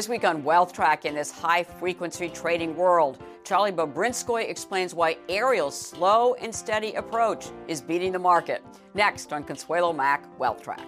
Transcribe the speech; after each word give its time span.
This 0.00 0.08
week 0.08 0.24
on 0.24 0.42
Wealth 0.42 0.72
Track 0.72 1.04
in 1.04 1.14
this 1.14 1.30
high 1.30 1.62
frequency 1.62 2.30
trading 2.30 2.74
world, 2.74 3.22
Charlie 3.44 3.70
Bobrinskoy 3.70 4.48
explains 4.48 4.94
why 4.94 5.18
Ariel's 5.28 5.78
slow 5.78 6.32
and 6.36 6.54
steady 6.54 6.94
approach 6.94 7.48
is 7.68 7.82
beating 7.82 8.10
the 8.10 8.18
market. 8.18 8.64
Next 8.94 9.30
on 9.30 9.44
Consuelo 9.44 9.92
Mack 9.92 10.24
Wealth 10.38 10.62
Track. 10.62 10.80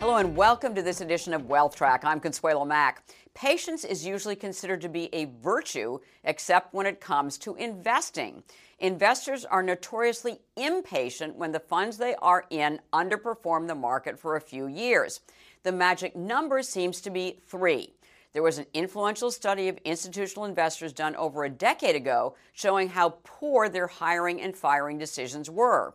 Hello 0.00 0.16
and 0.16 0.36
welcome 0.36 0.74
to 0.74 0.82
this 0.82 1.00
edition 1.00 1.32
of 1.32 1.46
Wealth 1.46 1.74
Track. 1.74 2.04
I'm 2.04 2.20
Consuelo 2.20 2.66
Mack. 2.66 3.04
Patience 3.32 3.86
is 3.86 4.06
usually 4.06 4.36
considered 4.36 4.82
to 4.82 4.90
be 4.90 5.08
a 5.14 5.30
virtue, 5.42 5.98
except 6.24 6.74
when 6.74 6.84
it 6.84 7.00
comes 7.00 7.38
to 7.38 7.54
investing. 7.54 8.42
Investors 8.78 9.44
are 9.44 9.62
notoriously 9.62 10.40
impatient 10.56 11.36
when 11.36 11.52
the 11.52 11.60
funds 11.60 11.96
they 11.96 12.14
are 12.16 12.44
in 12.50 12.80
underperform 12.92 13.66
the 13.66 13.74
market 13.74 14.18
for 14.18 14.36
a 14.36 14.40
few 14.40 14.66
years. 14.66 15.20
The 15.62 15.72
magic 15.72 16.16
number 16.16 16.62
seems 16.62 17.00
to 17.02 17.10
be 17.10 17.38
three. 17.46 17.94
There 18.32 18.42
was 18.42 18.58
an 18.58 18.66
influential 18.74 19.30
study 19.30 19.68
of 19.68 19.78
institutional 19.84 20.44
investors 20.44 20.92
done 20.92 21.14
over 21.14 21.44
a 21.44 21.50
decade 21.50 21.94
ago 21.94 22.34
showing 22.52 22.88
how 22.88 23.14
poor 23.22 23.68
their 23.68 23.86
hiring 23.86 24.40
and 24.40 24.56
firing 24.56 24.98
decisions 24.98 25.48
were. 25.48 25.94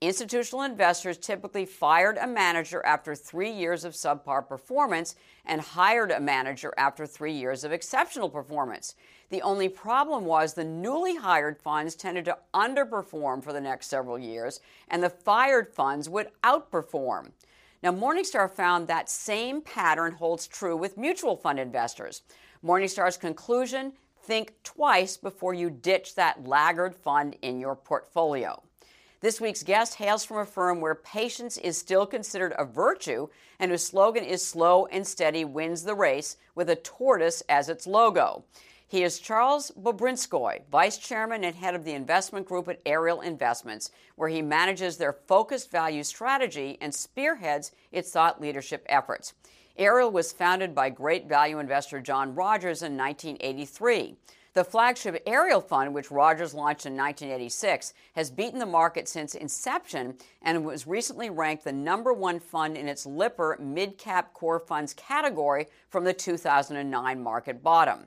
Institutional 0.00 0.62
investors 0.62 1.18
typically 1.18 1.64
fired 1.66 2.18
a 2.18 2.26
manager 2.26 2.84
after 2.86 3.16
three 3.16 3.50
years 3.50 3.84
of 3.84 3.94
subpar 3.94 4.46
performance 4.46 5.16
and 5.44 5.60
hired 5.60 6.12
a 6.12 6.20
manager 6.20 6.72
after 6.76 7.04
three 7.04 7.32
years 7.32 7.64
of 7.64 7.72
exceptional 7.72 8.28
performance. 8.28 8.94
The 9.30 9.42
only 9.42 9.68
problem 9.68 10.24
was 10.24 10.54
the 10.54 10.64
newly 10.64 11.16
hired 11.16 11.60
funds 11.60 11.94
tended 11.94 12.24
to 12.26 12.38
underperform 12.54 13.44
for 13.44 13.52
the 13.52 13.60
next 13.60 13.88
several 13.88 14.18
years, 14.18 14.60
and 14.88 15.02
the 15.02 15.10
fired 15.10 15.68
funds 15.68 16.08
would 16.08 16.30
outperform. 16.42 17.32
Now, 17.82 17.92
Morningstar 17.92 18.50
found 18.50 18.88
that 18.88 19.10
same 19.10 19.60
pattern 19.60 20.12
holds 20.12 20.46
true 20.46 20.76
with 20.76 20.96
mutual 20.96 21.36
fund 21.36 21.58
investors. 21.60 22.22
Morningstar's 22.64 23.16
conclusion 23.16 23.92
think 24.22 24.54
twice 24.64 25.16
before 25.16 25.54
you 25.54 25.70
ditch 25.70 26.14
that 26.14 26.46
laggard 26.46 26.94
fund 26.94 27.36
in 27.42 27.60
your 27.60 27.76
portfolio. 27.76 28.62
This 29.20 29.40
week's 29.40 29.62
guest 29.62 29.96
hails 29.96 30.24
from 30.24 30.38
a 30.38 30.46
firm 30.46 30.80
where 30.80 30.94
patience 30.94 31.56
is 31.58 31.76
still 31.76 32.06
considered 32.06 32.54
a 32.56 32.64
virtue 32.64 33.28
and 33.58 33.70
whose 33.70 33.84
slogan 33.84 34.24
is 34.24 34.44
slow 34.44 34.86
and 34.86 35.06
steady 35.06 35.44
wins 35.44 35.82
the 35.82 35.94
race 35.94 36.36
with 36.54 36.70
a 36.70 36.76
tortoise 36.76 37.42
as 37.48 37.68
its 37.68 37.86
logo. 37.86 38.44
He 38.90 39.02
is 39.02 39.18
Charles 39.18 39.70
Bobrinskoy, 39.78 40.62
Vice 40.72 40.96
Chairman 40.96 41.44
and 41.44 41.54
Head 41.54 41.74
of 41.74 41.84
the 41.84 41.92
Investment 41.92 42.46
Group 42.46 42.68
at 42.68 42.80
Ariel 42.86 43.20
Investments, 43.20 43.90
where 44.16 44.30
he 44.30 44.40
manages 44.40 44.96
their 44.96 45.12
focused 45.12 45.70
value 45.70 46.02
strategy 46.02 46.78
and 46.80 46.94
spearheads 46.94 47.72
its 47.92 48.10
thought 48.10 48.40
leadership 48.40 48.86
efforts. 48.88 49.34
Ariel 49.76 50.10
was 50.10 50.32
founded 50.32 50.74
by 50.74 50.88
great 50.88 51.28
value 51.28 51.58
investor 51.58 52.00
John 52.00 52.34
Rogers 52.34 52.82
in 52.82 52.96
1983. 52.96 54.16
The 54.54 54.64
flagship 54.64 55.22
Ariel 55.26 55.60
Fund, 55.60 55.92
which 55.92 56.10
Rogers 56.10 56.54
launched 56.54 56.86
in 56.86 56.96
1986, 56.96 57.92
has 58.14 58.30
beaten 58.30 58.58
the 58.58 58.64
market 58.64 59.06
since 59.06 59.34
inception 59.34 60.16
and 60.40 60.64
was 60.64 60.86
recently 60.86 61.28
ranked 61.28 61.64
the 61.64 61.72
number 61.72 62.14
one 62.14 62.40
fund 62.40 62.74
in 62.74 62.88
its 62.88 63.04
Lipper 63.04 63.58
Mid 63.60 63.98
Cap 63.98 64.32
Core 64.32 64.58
Funds 64.58 64.94
category 64.94 65.66
from 65.90 66.04
the 66.04 66.14
2009 66.14 67.22
market 67.22 67.62
bottom. 67.62 68.06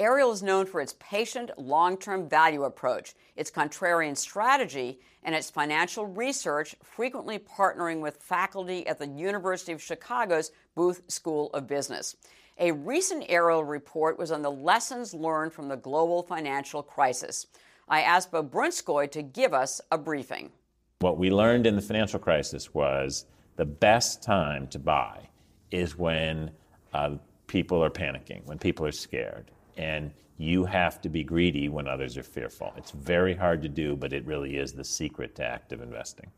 Ariel 0.00 0.30
is 0.30 0.44
known 0.44 0.64
for 0.66 0.80
its 0.80 0.94
patient, 1.00 1.50
long 1.58 1.96
term 1.96 2.28
value 2.28 2.62
approach, 2.62 3.14
its 3.34 3.50
contrarian 3.50 4.16
strategy, 4.16 5.00
and 5.24 5.34
its 5.34 5.50
financial 5.50 6.06
research, 6.06 6.76
frequently 6.84 7.40
partnering 7.40 8.00
with 8.00 8.22
faculty 8.22 8.86
at 8.86 9.00
the 9.00 9.08
University 9.08 9.72
of 9.72 9.82
Chicago's 9.82 10.52
Booth 10.76 11.02
School 11.08 11.50
of 11.52 11.66
Business. 11.66 12.16
A 12.58 12.70
recent 12.70 13.24
Ariel 13.28 13.64
report 13.64 14.18
was 14.18 14.30
on 14.30 14.42
the 14.42 14.50
lessons 14.50 15.14
learned 15.14 15.52
from 15.52 15.66
the 15.66 15.76
global 15.76 16.22
financial 16.22 16.80
crisis. 16.82 17.48
I 17.88 18.02
asked 18.02 18.30
Bobrinskoy 18.30 19.10
to 19.12 19.22
give 19.22 19.52
us 19.52 19.80
a 19.90 19.98
briefing. 19.98 20.52
What 21.00 21.18
we 21.18 21.30
learned 21.30 21.66
in 21.66 21.74
the 21.74 21.82
financial 21.82 22.20
crisis 22.20 22.72
was 22.72 23.26
the 23.56 23.64
best 23.64 24.22
time 24.22 24.68
to 24.68 24.78
buy 24.78 25.28
is 25.72 25.98
when 25.98 26.52
uh, 26.92 27.16
people 27.48 27.82
are 27.82 27.90
panicking, 27.90 28.44
when 28.44 28.58
people 28.58 28.86
are 28.86 28.92
scared. 28.92 29.50
And 29.78 30.10
you 30.36 30.64
have 30.64 31.00
to 31.02 31.08
be 31.08 31.24
greedy 31.24 31.68
when 31.68 31.88
others 31.88 32.16
are 32.16 32.22
fearful. 32.22 32.72
It's 32.76 32.90
very 32.92 33.34
hard 33.34 33.62
to 33.62 33.68
do, 33.68 33.96
but 33.96 34.12
it 34.12 34.24
really 34.24 34.56
is 34.56 34.72
the 34.72 34.84
secret 34.84 35.34
to 35.36 35.44
active 35.44 35.80
investing. 35.80 36.30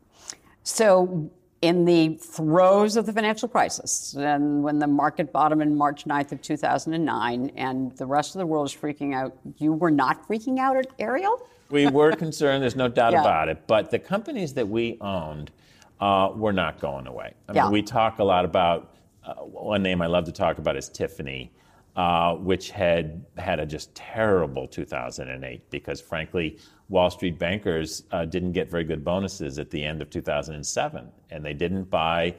So, 0.63 1.31
in 1.61 1.85
the 1.85 2.15
throes 2.15 2.95
of 2.95 3.05
the 3.05 3.13
financial 3.13 3.47
crisis, 3.47 4.15
and 4.17 4.63
when 4.63 4.79
the 4.79 4.87
market 4.87 5.31
bottomed 5.31 5.61
in 5.61 5.75
March 5.75 6.05
9th 6.05 6.31
of 6.31 6.41
2009, 6.41 7.51
and 7.55 7.95
the 7.97 8.05
rest 8.05 8.33
of 8.33 8.39
the 8.39 8.45
world 8.47 8.67
is 8.67 8.75
freaking 8.75 9.13
out, 9.13 9.37
you 9.57 9.73
were 9.73 9.91
not 9.91 10.27
freaking 10.27 10.57
out 10.57 10.75
at 10.75 10.87
Ariel? 10.97 11.47
We 11.69 11.87
were 11.87 12.13
concerned, 12.13 12.63
there's 12.63 12.75
no 12.75 12.87
doubt 12.87 13.13
yeah. 13.13 13.21
about 13.21 13.47
it. 13.47 13.67
But 13.67 13.91
the 13.91 13.99
companies 13.99 14.55
that 14.55 14.67
we 14.67 14.97
owned 15.01 15.51
uh, 15.99 16.31
were 16.35 16.53
not 16.53 16.79
going 16.79 17.05
away. 17.05 17.33
I 17.47 17.51
mean, 17.51 17.55
yeah. 17.57 17.69
we 17.69 17.83
talk 17.83 18.17
a 18.17 18.23
lot 18.23 18.43
about 18.43 18.95
uh, 19.23 19.35
one 19.35 19.83
name 19.83 20.01
I 20.01 20.07
love 20.07 20.25
to 20.25 20.31
talk 20.31 20.57
about 20.57 20.75
is 20.75 20.89
Tiffany. 20.89 21.51
Uh, 21.97 22.35
which 22.35 22.71
had 22.71 23.21
had 23.37 23.59
a 23.59 23.65
just 23.65 23.93
terrible 23.93 24.65
2008 24.65 25.69
because, 25.69 25.99
frankly, 25.99 26.57
Wall 26.87 27.09
Street 27.09 27.37
bankers 27.37 28.03
uh, 28.13 28.23
didn't 28.23 28.53
get 28.53 28.71
very 28.71 28.85
good 28.85 29.03
bonuses 29.03 29.59
at 29.59 29.69
the 29.69 29.83
end 29.83 30.01
of 30.01 30.09
2007, 30.09 31.11
and 31.31 31.45
they 31.45 31.53
didn't 31.53 31.89
buy 31.89 32.33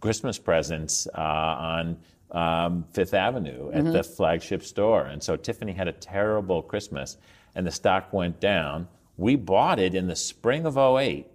Christmas 0.00 0.38
presents 0.38 1.08
uh, 1.14 1.18
on 1.18 1.96
um, 2.32 2.84
Fifth 2.92 3.14
Avenue 3.14 3.70
at 3.70 3.84
mm-hmm. 3.84 3.92
the 3.92 4.02
flagship 4.02 4.62
store. 4.62 5.06
And 5.06 5.22
so 5.22 5.34
Tiffany 5.34 5.72
had 5.72 5.88
a 5.88 5.92
terrible 5.92 6.62
Christmas, 6.62 7.16
and 7.54 7.66
the 7.66 7.70
stock 7.70 8.12
went 8.12 8.38
down. 8.38 8.86
We 9.16 9.34
bought 9.36 9.78
it 9.78 9.94
in 9.94 10.06
the 10.06 10.16
spring 10.16 10.66
of 10.66 10.76
08, 10.76 11.26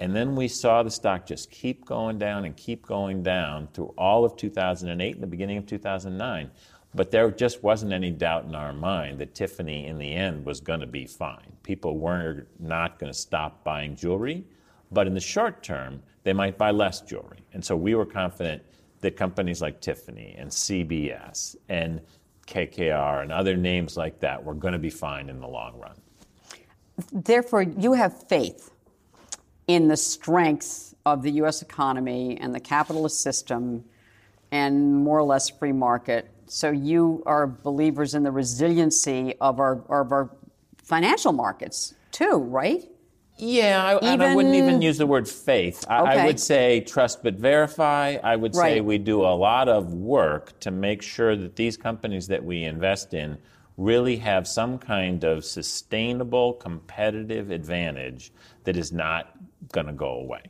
and 0.00 0.14
then 0.16 0.34
we 0.34 0.48
saw 0.48 0.82
the 0.82 0.90
stock 0.90 1.26
just 1.26 1.50
keep 1.50 1.84
going 1.84 2.18
down 2.18 2.46
and 2.46 2.56
keep 2.56 2.84
going 2.84 3.22
down 3.22 3.68
through 3.74 3.94
all 3.96 4.24
of 4.24 4.36
2008 4.36 5.14
and 5.14 5.22
the 5.22 5.26
beginning 5.26 5.58
of 5.58 5.66
2009. 5.66 6.50
But 6.94 7.10
there 7.10 7.30
just 7.30 7.62
wasn't 7.62 7.92
any 7.92 8.10
doubt 8.10 8.44
in 8.44 8.54
our 8.54 8.72
mind 8.72 9.20
that 9.20 9.34
Tiffany, 9.34 9.86
in 9.86 9.98
the 9.98 10.12
end, 10.12 10.44
was 10.44 10.60
going 10.60 10.80
to 10.80 10.86
be 10.86 11.06
fine. 11.06 11.52
People 11.62 11.98
were 11.98 12.12
er, 12.12 12.46
not 12.58 12.80
not 12.80 12.98
going 12.98 13.12
to 13.12 13.18
stop 13.18 13.62
buying 13.62 13.94
jewelry, 13.94 14.44
but 14.90 15.06
in 15.06 15.14
the 15.14 15.20
short 15.20 15.62
term, 15.62 16.02
they 16.24 16.32
might 16.32 16.58
buy 16.58 16.70
less 16.70 17.00
jewelry. 17.00 17.44
And 17.52 17.64
so 17.64 17.76
we 17.76 17.94
were 17.94 18.06
confident 18.06 18.62
that 19.00 19.16
companies 19.16 19.62
like 19.62 19.80
Tiffany 19.80 20.34
and 20.36 20.50
CBS 20.50 21.56
and 21.68 22.00
KKR 22.46 23.22
and 23.22 23.32
other 23.32 23.56
names 23.56 23.96
like 23.96 24.20
that 24.20 24.42
were 24.44 24.54
going 24.54 24.72
to 24.72 24.78
be 24.78 24.90
fine 24.90 25.28
in 25.28 25.40
the 25.40 25.46
long 25.46 25.78
run. 25.78 25.94
Therefore, 27.12 27.62
you 27.62 27.92
have 27.94 28.28
faith 28.28 28.72
in 29.68 29.88
the 29.88 29.96
strength 29.96 30.94
of 31.06 31.22
the 31.22 31.30
U.S. 31.32 31.62
economy 31.62 32.36
and 32.40 32.54
the 32.54 32.60
capitalist 32.60 33.22
system 33.22 33.84
and 34.50 34.96
more 34.96 35.18
or 35.18 35.22
less 35.22 35.48
free 35.48 35.72
market 35.72 36.28
so 36.50 36.70
you 36.70 37.22
are 37.26 37.46
believers 37.46 38.14
in 38.14 38.24
the 38.24 38.32
resiliency 38.32 39.34
of 39.40 39.60
our, 39.60 39.82
of 39.88 40.10
our 40.10 40.30
financial 40.82 41.32
markets 41.32 41.94
too, 42.10 42.38
right? 42.38 42.82
Yeah, 43.36 43.98
I, 44.02 44.12
even, 44.12 44.20
I, 44.32 44.34
wouldn't 44.34 44.54
even 44.56 44.82
use 44.82 44.98
the 44.98 45.06
word 45.06 45.28
faith. 45.28 45.84
I, 45.88 46.00
okay. 46.00 46.10
I 46.10 46.26
would 46.26 46.40
say 46.40 46.80
trust 46.80 47.22
but 47.22 47.34
verify. 47.34 48.18
I 48.22 48.36
would 48.36 48.54
right. 48.54 48.74
say 48.74 48.80
we 48.80 48.98
do 48.98 49.22
a 49.22 49.32
lot 49.34 49.68
of 49.68 49.94
work 49.94 50.58
to 50.60 50.70
make 50.70 51.02
sure 51.02 51.36
that 51.36 51.56
these 51.56 51.76
companies 51.76 52.26
that 52.26 52.44
we 52.44 52.64
invest 52.64 53.14
in 53.14 53.38
really 53.76 54.16
have 54.16 54.46
some 54.46 54.76
kind 54.76 55.24
of 55.24 55.44
sustainable 55.44 56.54
competitive 56.54 57.50
advantage 57.50 58.32
that 58.64 58.76
is 58.76 58.92
not 58.92 59.36
going 59.72 59.86
to 59.86 59.92
go 59.92 60.14
away. 60.14 60.42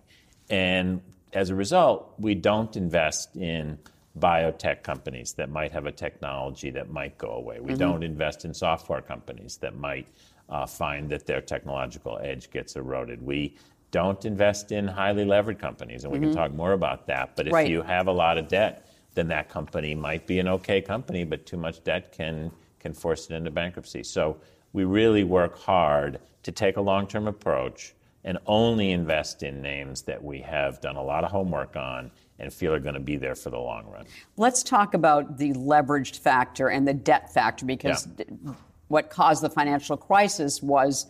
And 0.49 1.01
as 1.33 1.51
a 1.51 1.55
result, 1.55 2.15
we 2.19 2.35
don't 2.35 2.75
invest 2.75 3.37
in 3.37 3.79
biotech 4.19 4.83
companies 4.83 5.33
that 5.35 5.51
might 5.51 5.73
have 5.73 5.87
a 5.87 5.93
technology 5.93 6.71
that 6.71 6.91
might 6.91 7.17
go 7.17 7.31
away. 7.31 7.61
We 7.61 7.69
mm-hmm. 7.69 7.79
don't 7.79 8.03
invest 8.03 8.45
in 8.45 8.53
software 8.53 9.01
companies 9.01 9.57
that 9.59 9.77
might 9.77 10.09
uh, 10.49 10.67
find 10.67 11.09
that 11.11 11.27
their 11.27 11.41
technological 11.41 12.19
edge 12.21 12.51
gets 12.51 12.77
eroded. 12.77 13.25
We 13.25 13.57
don't 13.93 14.25
invest 14.25 14.73
in 14.73 14.87
highly 14.87 15.25
levered 15.25 15.59
companies, 15.59 16.05
and 16.05 16.13
we 16.13 16.19
mm-hmm. 16.19 16.29
can 16.29 16.37
talk 16.37 16.53
more 16.53 16.73
about 16.73 17.07
that. 17.07 17.37
But 17.37 17.47
if 17.47 17.53
right. 17.53 17.69
you 17.69 17.83
have 17.83 18.09
a 18.09 18.13
lot 18.13 18.39
of 18.39 18.49
debt, 18.49 18.87
then 19.15 19.29
that 19.29 19.49
company 19.49 19.95
might 19.95 20.27
be 20.27 20.39
an 20.39 20.49
okay 20.49 20.81
company, 20.81 21.25
but 21.25 21.47
too 21.47 21.57
much 21.57 21.83
debt 21.85 22.13
can 22.13 22.51
can 22.79 22.95
force 22.95 23.29
it 23.29 23.35
into 23.35 23.51
bankruptcy. 23.51 24.03
So 24.03 24.39
we 24.73 24.85
really 24.85 25.23
work 25.23 25.59
hard 25.59 26.19
to 26.45 26.53
take 26.53 26.79
a 26.79 26.81
long-term 26.81 27.29
approach 27.29 27.95
and 28.25 28.39
only 28.47 28.93
invest 28.93 29.43
in 29.43 29.61
names 29.61 30.03
that 30.03 30.23
we 30.23 30.41
have 30.41 30.81
done 30.81 30.97
a 30.97 31.03
lot 31.03 31.25
of 31.25 31.31
homework 31.31 31.77
on 31.77 32.11
and 32.41 32.53
feel 32.53 32.73
are 32.73 32.81
going 32.81 32.95
to 32.95 33.01
be 33.01 33.17
there 33.17 33.35
for 33.35 33.51
the 33.51 33.59
long 33.59 33.87
run. 33.87 34.07
Let's 34.37 34.63
talk 34.63 34.95
about 34.95 35.39
the 35.39 35.53
leveraged 35.53 36.19
factor 36.19 36.69
and 36.69 36.89
the 36.89 36.95
debt 36.95 37.33
factor 37.33 37.67
because 37.67 38.09
yeah. 38.19 38.55
what 38.89 39.11
caused 39.11 39.43
the 39.43 39.51
financial 39.51 39.97
crisis 39.97 40.63
was 40.63 41.07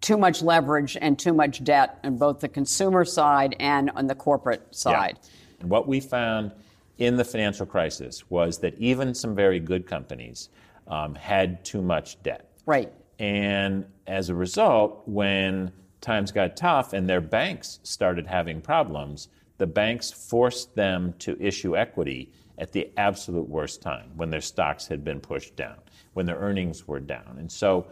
too 0.00 0.18
much 0.18 0.42
leverage 0.42 0.98
and 1.00 1.18
too 1.18 1.32
much 1.32 1.64
debt 1.64 1.98
on 2.04 2.18
both 2.18 2.40
the 2.40 2.48
consumer 2.48 3.04
side 3.04 3.56
and 3.58 3.90
on 3.90 4.06
the 4.06 4.14
corporate 4.14 4.62
side. 4.74 5.18
Yeah. 5.22 5.28
And 5.60 5.70
what 5.70 5.88
we 5.88 6.00
found 6.00 6.52
in 6.98 7.16
the 7.16 7.24
financial 7.24 7.64
crisis 7.64 8.28
was 8.30 8.58
that 8.58 8.78
even 8.78 9.14
some 9.14 9.34
very 9.34 9.58
good 9.58 9.86
companies 9.86 10.50
um, 10.86 11.14
had 11.14 11.64
too 11.64 11.80
much 11.80 12.22
debt. 12.22 12.50
Right. 12.66 12.92
And 13.18 13.86
as 14.06 14.28
a 14.28 14.34
result, 14.34 15.02
when 15.06 15.72
times 16.02 16.30
got 16.30 16.56
tough 16.56 16.92
and 16.92 17.08
their 17.08 17.22
banks 17.22 17.80
started 17.82 18.26
having 18.26 18.60
problems, 18.60 19.28
the 19.58 19.66
banks 19.66 20.10
forced 20.10 20.74
them 20.74 21.14
to 21.20 21.36
issue 21.40 21.76
equity 21.76 22.32
at 22.58 22.72
the 22.72 22.90
absolute 22.96 23.48
worst 23.48 23.82
time 23.82 24.10
when 24.16 24.30
their 24.30 24.40
stocks 24.40 24.86
had 24.86 25.04
been 25.04 25.20
pushed 25.20 25.56
down, 25.56 25.76
when 26.12 26.26
their 26.26 26.38
earnings 26.38 26.86
were 26.86 27.00
down. 27.00 27.36
And 27.38 27.50
so 27.50 27.86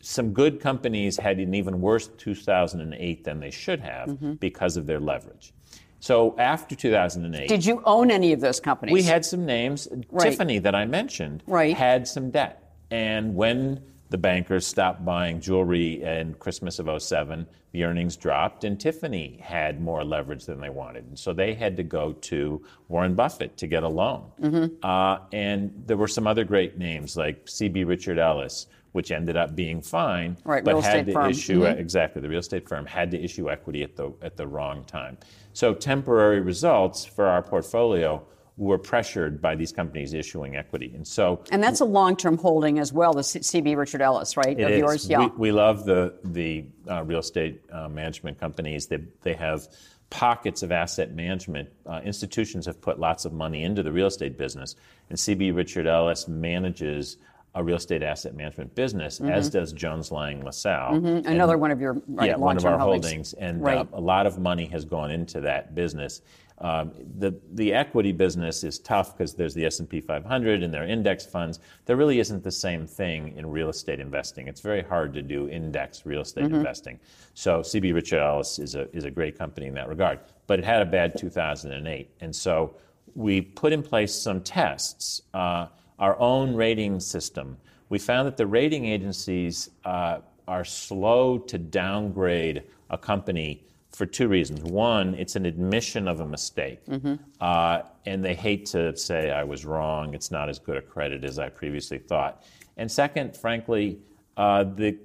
some 0.00 0.32
good 0.32 0.60
companies 0.60 1.16
had 1.16 1.38
an 1.38 1.54
even 1.54 1.80
worse 1.80 2.08
2008 2.18 3.24
than 3.24 3.40
they 3.40 3.50
should 3.50 3.80
have 3.80 4.08
mm-hmm. 4.08 4.32
because 4.34 4.76
of 4.76 4.86
their 4.86 5.00
leverage. 5.00 5.52
So 6.00 6.38
after 6.38 6.76
2008, 6.76 7.48
did 7.48 7.64
you 7.64 7.82
own 7.84 8.10
any 8.10 8.32
of 8.32 8.40
those 8.40 8.60
companies? 8.60 8.92
We 8.92 9.02
had 9.02 9.24
some 9.24 9.44
names. 9.44 9.88
Right. 10.10 10.30
Tiffany, 10.30 10.60
that 10.60 10.74
I 10.74 10.84
mentioned, 10.84 11.42
right. 11.46 11.76
had 11.76 12.06
some 12.06 12.30
debt, 12.30 12.72
and 12.90 13.34
when 13.34 13.82
the 14.10 14.18
bankers 14.18 14.66
stopped 14.66 15.04
buying 15.04 15.40
jewelry 15.40 16.02
in 16.02 16.34
Christmas 16.34 16.78
of 16.78 17.02
07. 17.02 17.46
The 17.72 17.84
earnings 17.84 18.16
dropped, 18.16 18.64
and 18.64 18.80
Tiffany 18.80 19.38
had 19.42 19.80
more 19.80 20.02
leverage 20.02 20.46
than 20.46 20.60
they 20.60 20.70
wanted. 20.70 21.04
And 21.04 21.18
so 21.18 21.34
they 21.34 21.52
had 21.52 21.76
to 21.76 21.82
go 21.82 22.12
to 22.12 22.64
Warren 22.88 23.14
Buffett 23.14 23.56
to 23.58 23.66
get 23.66 23.82
a 23.82 23.88
loan. 23.88 24.30
Mm-hmm. 24.40 24.76
Uh, 24.82 25.18
and 25.32 25.70
there 25.86 25.98
were 25.98 26.08
some 26.08 26.26
other 26.26 26.44
great 26.44 26.78
names 26.78 27.16
like 27.16 27.44
CB 27.44 27.86
Richard 27.86 28.18
Ellis, 28.18 28.66
which 28.92 29.10
ended 29.10 29.36
up 29.36 29.54
being 29.54 29.82
fine, 29.82 30.38
right, 30.44 30.64
but 30.64 30.82
had 30.82 31.04
to 31.06 31.12
firm. 31.12 31.30
issue 31.30 31.60
mm-hmm. 31.60 31.78
exactly 31.78 32.22
the 32.22 32.28
real 32.28 32.40
estate 32.40 32.66
firm 32.66 32.86
had 32.86 33.10
to 33.10 33.22
issue 33.22 33.50
equity 33.50 33.82
at 33.82 33.94
the 33.94 34.12
at 34.22 34.36
the 34.36 34.46
wrong 34.46 34.82
time. 34.84 35.18
So 35.52 35.74
temporary 35.74 36.40
results 36.40 37.04
for 37.04 37.26
our 37.26 37.42
portfolio 37.42 38.26
were 38.58 38.76
pressured 38.76 39.40
by 39.40 39.54
these 39.54 39.72
companies 39.72 40.12
issuing 40.12 40.56
equity. 40.56 40.92
And 40.94 41.06
so 41.06 41.42
And 41.50 41.62
that's 41.62 41.80
a 41.80 41.84
long-term 41.84 42.38
holding 42.38 42.78
as 42.80 42.92
well, 42.92 43.14
the 43.14 43.22
CB 43.22 43.76
Richard 43.76 44.02
Ellis, 44.02 44.36
right? 44.36 44.58
It 44.58 44.64
of 44.64 44.70
is. 44.70 44.78
yours, 44.78 45.08
yeah. 45.08 45.20
We, 45.20 45.26
we 45.36 45.52
love 45.52 45.84
the 45.84 46.18
the 46.24 46.66
uh, 46.90 47.04
real 47.04 47.20
estate 47.20 47.62
uh, 47.70 47.88
management 47.88 48.38
companies. 48.38 48.88
They 48.88 48.98
they 49.22 49.34
have 49.34 49.68
pockets 50.10 50.62
of 50.62 50.72
asset 50.72 51.14
management. 51.14 51.70
Uh, 51.86 52.00
institutions 52.04 52.66
have 52.66 52.80
put 52.80 52.98
lots 52.98 53.24
of 53.24 53.32
money 53.32 53.62
into 53.62 53.82
the 53.82 53.92
real 53.92 54.08
estate 54.08 54.36
business, 54.36 54.74
and 55.08 55.16
CB 55.16 55.54
Richard 55.54 55.86
Ellis 55.86 56.26
manages 56.26 57.16
a 57.54 57.62
real 57.62 57.76
estate 57.76 58.02
asset 58.02 58.34
management 58.34 58.74
business, 58.74 59.18
mm-hmm. 59.18 59.30
as 59.30 59.50
does 59.50 59.72
Jones 59.72 60.12
Lang 60.12 60.44
LaSalle. 60.44 60.92
Mm-hmm. 60.92 61.28
Another 61.28 61.56
one 61.56 61.70
of 61.70 61.80
your 61.80 61.94
right, 62.08 62.30
yeah, 62.30 62.36
one 62.36 62.56
of 62.56 62.64
our 62.64 62.78
holdings. 62.78 63.04
holdings. 63.04 63.32
And 63.34 63.62
right. 63.62 63.78
uh, 63.78 63.84
a 63.92 64.00
lot 64.00 64.26
of 64.26 64.38
money 64.38 64.66
has 64.66 64.84
gone 64.84 65.10
into 65.10 65.40
that 65.42 65.74
business. 65.74 66.22
Um, 66.60 66.92
the 67.18 67.38
the 67.52 67.72
equity 67.72 68.10
business 68.10 68.64
is 68.64 68.78
tough 68.78 69.16
because 69.16 69.34
there's 69.34 69.54
the 69.54 69.64
S&P 69.64 70.00
500 70.00 70.62
and 70.62 70.74
there 70.74 70.82
are 70.82 70.86
index 70.86 71.24
funds. 71.24 71.60
There 71.86 71.96
really 71.96 72.18
isn't 72.18 72.42
the 72.42 72.50
same 72.50 72.86
thing 72.86 73.36
in 73.36 73.48
real 73.48 73.68
estate 73.68 74.00
investing. 74.00 74.48
It's 74.48 74.60
very 74.60 74.82
hard 74.82 75.14
to 75.14 75.22
do 75.22 75.48
index 75.48 76.04
real 76.04 76.22
estate 76.22 76.44
mm-hmm. 76.44 76.56
investing. 76.56 76.98
So 77.34 77.60
CB 77.60 77.94
Richard 77.94 78.20
Ellis 78.20 78.58
is 78.58 78.74
a 78.74 78.90
is 78.96 79.04
a 79.04 79.10
great 79.10 79.38
company 79.38 79.68
in 79.68 79.74
that 79.74 79.88
regard, 79.88 80.18
but 80.48 80.58
it 80.58 80.64
had 80.64 80.82
a 80.82 80.86
bad 80.86 81.16
2008, 81.16 82.10
and 82.20 82.34
so 82.34 82.74
we 83.14 83.40
put 83.40 83.72
in 83.72 83.82
place 83.82 84.14
some 84.14 84.40
tests. 84.40 85.22
Uh, 85.32 85.68
our 85.98 86.18
own 86.20 86.54
rating 86.54 87.00
system. 87.00 87.56
We 87.88 87.98
found 87.98 88.26
that 88.26 88.36
the 88.36 88.46
rating 88.46 88.84
agencies 88.84 89.70
uh, 89.84 90.18
are 90.46 90.64
slow 90.64 91.38
to 91.38 91.58
downgrade 91.58 92.64
a 92.90 92.98
company 92.98 93.64
for 93.92 94.06
two 94.06 94.28
reasons. 94.28 94.62
One, 94.62 95.14
it's 95.14 95.36
an 95.36 95.46
admission 95.46 96.08
of 96.08 96.20
a 96.20 96.26
mistake, 96.26 96.84
mm-hmm. 96.86 97.14
uh, 97.40 97.82
and 98.06 98.24
they 98.24 98.34
hate 98.34 98.66
to 98.66 98.96
say, 98.96 99.30
I 99.30 99.44
was 99.44 99.64
wrong, 99.64 100.14
it's 100.14 100.30
not 100.30 100.48
as 100.48 100.58
good 100.58 100.76
a 100.76 100.82
credit 100.82 101.24
as 101.24 101.38
I 101.38 101.48
previously 101.48 101.98
thought. 101.98 102.44
And 102.76 102.90
second, 102.90 103.36
frankly, 103.36 103.98
uh, 104.36 104.64
the 104.64 104.98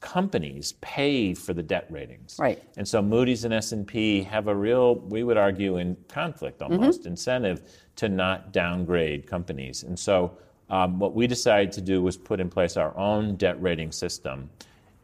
companies 0.00 0.74
pay 0.80 1.34
for 1.34 1.52
the 1.54 1.62
debt 1.62 1.86
ratings. 1.90 2.36
Right. 2.38 2.62
And 2.76 2.86
so 2.86 3.02
Moody's 3.02 3.44
and 3.44 3.52
S&P 3.52 4.22
have 4.22 4.46
a 4.46 4.54
real, 4.54 4.96
we 4.96 5.24
would 5.24 5.36
argue, 5.36 5.78
in 5.78 5.96
conflict 6.08 6.62
almost, 6.62 7.00
mm-hmm. 7.00 7.08
incentive 7.08 7.62
to 7.96 8.08
not 8.08 8.52
downgrade 8.52 9.26
companies. 9.26 9.82
And 9.82 9.98
so 9.98 10.38
um, 10.70 10.98
what 10.98 11.14
we 11.14 11.26
decided 11.26 11.72
to 11.72 11.80
do 11.80 12.02
was 12.02 12.16
put 12.16 12.40
in 12.40 12.48
place 12.50 12.76
our 12.76 12.96
own 12.96 13.36
debt 13.36 13.60
rating 13.60 13.90
system 13.90 14.50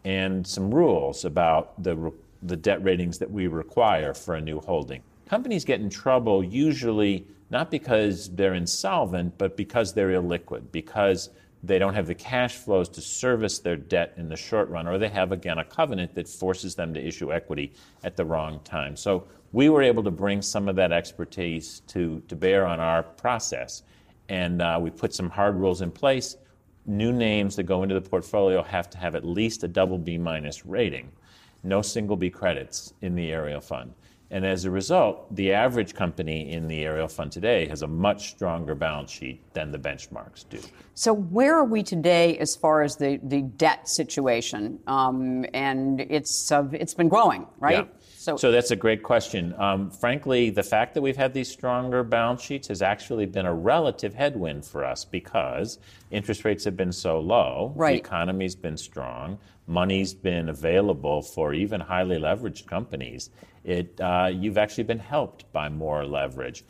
and 0.05 0.47
some 0.47 0.73
rules 0.73 1.25
about 1.25 1.83
the 1.83 2.13
the 2.43 2.57
debt 2.57 2.83
ratings 2.83 3.19
that 3.19 3.31
we 3.31 3.47
require 3.47 4.15
for 4.15 4.35
a 4.35 4.41
new 4.41 4.61
holding. 4.61 5.03
Companies 5.29 5.65
get 5.65 5.81
in 5.81 5.89
trouble 5.89 6.43
usually 6.45 7.27
not 7.53 7.71
because 7.71 8.31
they're 8.35 8.55
insolvent, 8.55 9.37
but 9.37 9.59
because 9.59 9.93
they're 9.93 10.11
illiquid, 10.11 10.73
because 10.73 11.29
they 11.63 11.79
don't 11.79 11.95
have 11.95 12.07
the 12.07 12.15
cash 12.15 12.57
flows 12.57 12.89
to 12.89 13.01
service 13.03 13.59
their 13.59 13.77
debt 13.77 14.15
in 14.17 14.29
the 14.29 14.37
short 14.37 14.69
run, 14.71 14.89
or 14.89 14.99
they 14.99 15.11
have, 15.11 15.33
again, 15.33 15.59
a 15.59 15.65
covenant 15.65 16.15
that 16.15 16.27
forces 16.27 16.75
them 16.75 16.95
to 16.95 17.07
issue 17.07 17.33
equity 17.33 17.75
at 18.03 18.17
the 18.17 18.25
wrong 18.25 18.59
time. 18.65 18.97
So 18.97 19.27
we 19.53 19.69
were 19.69 19.83
able 19.83 20.03
to 20.03 20.11
bring 20.11 20.41
some 20.41 20.67
of 20.67 20.77
that 20.77 20.93
expertise 20.93 21.83
to, 21.89 22.23
to 22.29 22.35
bear 22.35 22.67
on 22.67 22.81
our 22.81 23.03
process. 23.03 23.83
And 24.31 24.63
uh, 24.63 24.79
we 24.81 24.91
put 24.91 25.15
some 25.15 25.29
hard 25.29 25.55
rules 25.57 25.83
in 25.83 25.91
place. 25.91 26.37
New 26.87 27.13
names 27.13 27.55
that 27.57 27.65
go 27.65 27.83
into 27.83 27.95
the 27.95 28.09
portfolio 28.09 28.63
have 28.63 28.89
to 28.91 28.99
have 28.99 29.15
at 29.15 29.25
least 29.25 29.63
a 29.63 29.69
double 29.69 29.99
B 29.99 30.17
minus 30.17 30.65
rating 30.65 31.13
no 31.63 31.83
single 31.83 32.17
B 32.17 32.31
credits 32.31 32.95
in 33.03 33.15
the 33.15 33.31
Ariel 33.33 33.61
fund. 33.61 33.95
And 34.33 34.47
as 34.47 34.65
a 34.65 34.71
result, 34.71 35.35
the 35.37 35.53
average 35.53 35.95
company 35.95 36.53
in 36.53 36.67
the 36.67 36.87
Ariel 36.87 37.07
fund 37.07 37.31
today 37.31 37.67
has 37.67 37.83
a 37.83 37.87
much 37.87 38.31
stronger 38.31 38.75
balance 38.75 39.11
sheet 39.11 39.43
than 39.53 39.71
the 39.71 39.79
benchmarks 39.79 40.49
do. 40.49 40.59
So, 40.95 41.13
where 41.13 41.55
are 41.55 41.67
we 41.67 41.83
today 41.83 42.39
as 42.39 42.57
far 42.57 42.83
as 42.83 42.97
the, 42.97 43.21
the 43.23 43.43
debt 43.43 43.91
situation? 43.91 44.79
Um, 44.87 45.45
and 45.53 46.01
it's, 46.01 46.51
uh, 46.51 46.67
it's 46.73 46.95
been 46.95 47.11
growing, 47.11 47.47
right? 47.59 47.87
Yeah. 47.87 48.02
So, 48.23 48.37
so 48.37 48.53
that's 48.53 48.71
a 48.71 48.77
great 48.77 49.03
question. 49.03 49.53
Um, 49.59 49.91
frankly, 49.91 50.51
the 50.51 50.63
fact 50.63 50.95
that 50.95 51.03
we've 51.03 51.17
had 51.17 51.35
these 51.35 51.51
stronger 51.51 52.05
balance 52.05 52.41
sheets 52.41 52.69
has 52.69 52.81
actually 52.81 53.27
been 53.27 53.47
a 53.47 53.53
relative 53.53 54.15
headwind 54.15 54.65
for 54.65 54.85
us 54.85 55.05
because 55.05 55.81
interest 56.13 56.45
rates 56.45 56.63
have 56.63 56.77
been 56.77 56.93
so 56.93 57.19
low. 57.19 57.73
Right. 57.75 57.95
The 57.95 57.99
economy's 57.99 58.55
been 58.55 58.77
strong. 58.77 59.41
Money's 59.67 60.15
been 60.15 60.51
available 60.51 61.21
for 61.21 61.53
even 61.53 61.81
highly 61.81 62.17
leveraged 62.17 62.69
companies. 62.69 63.31
It, 63.65 64.01
uh, 64.01 64.31
you've 64.33 64.57
actually 64.57 64.85
been 64.85 65.01
helped 65.01 65.53
by 65.53 65.69
more 65.69 66.07
leverage. 66.07 66.65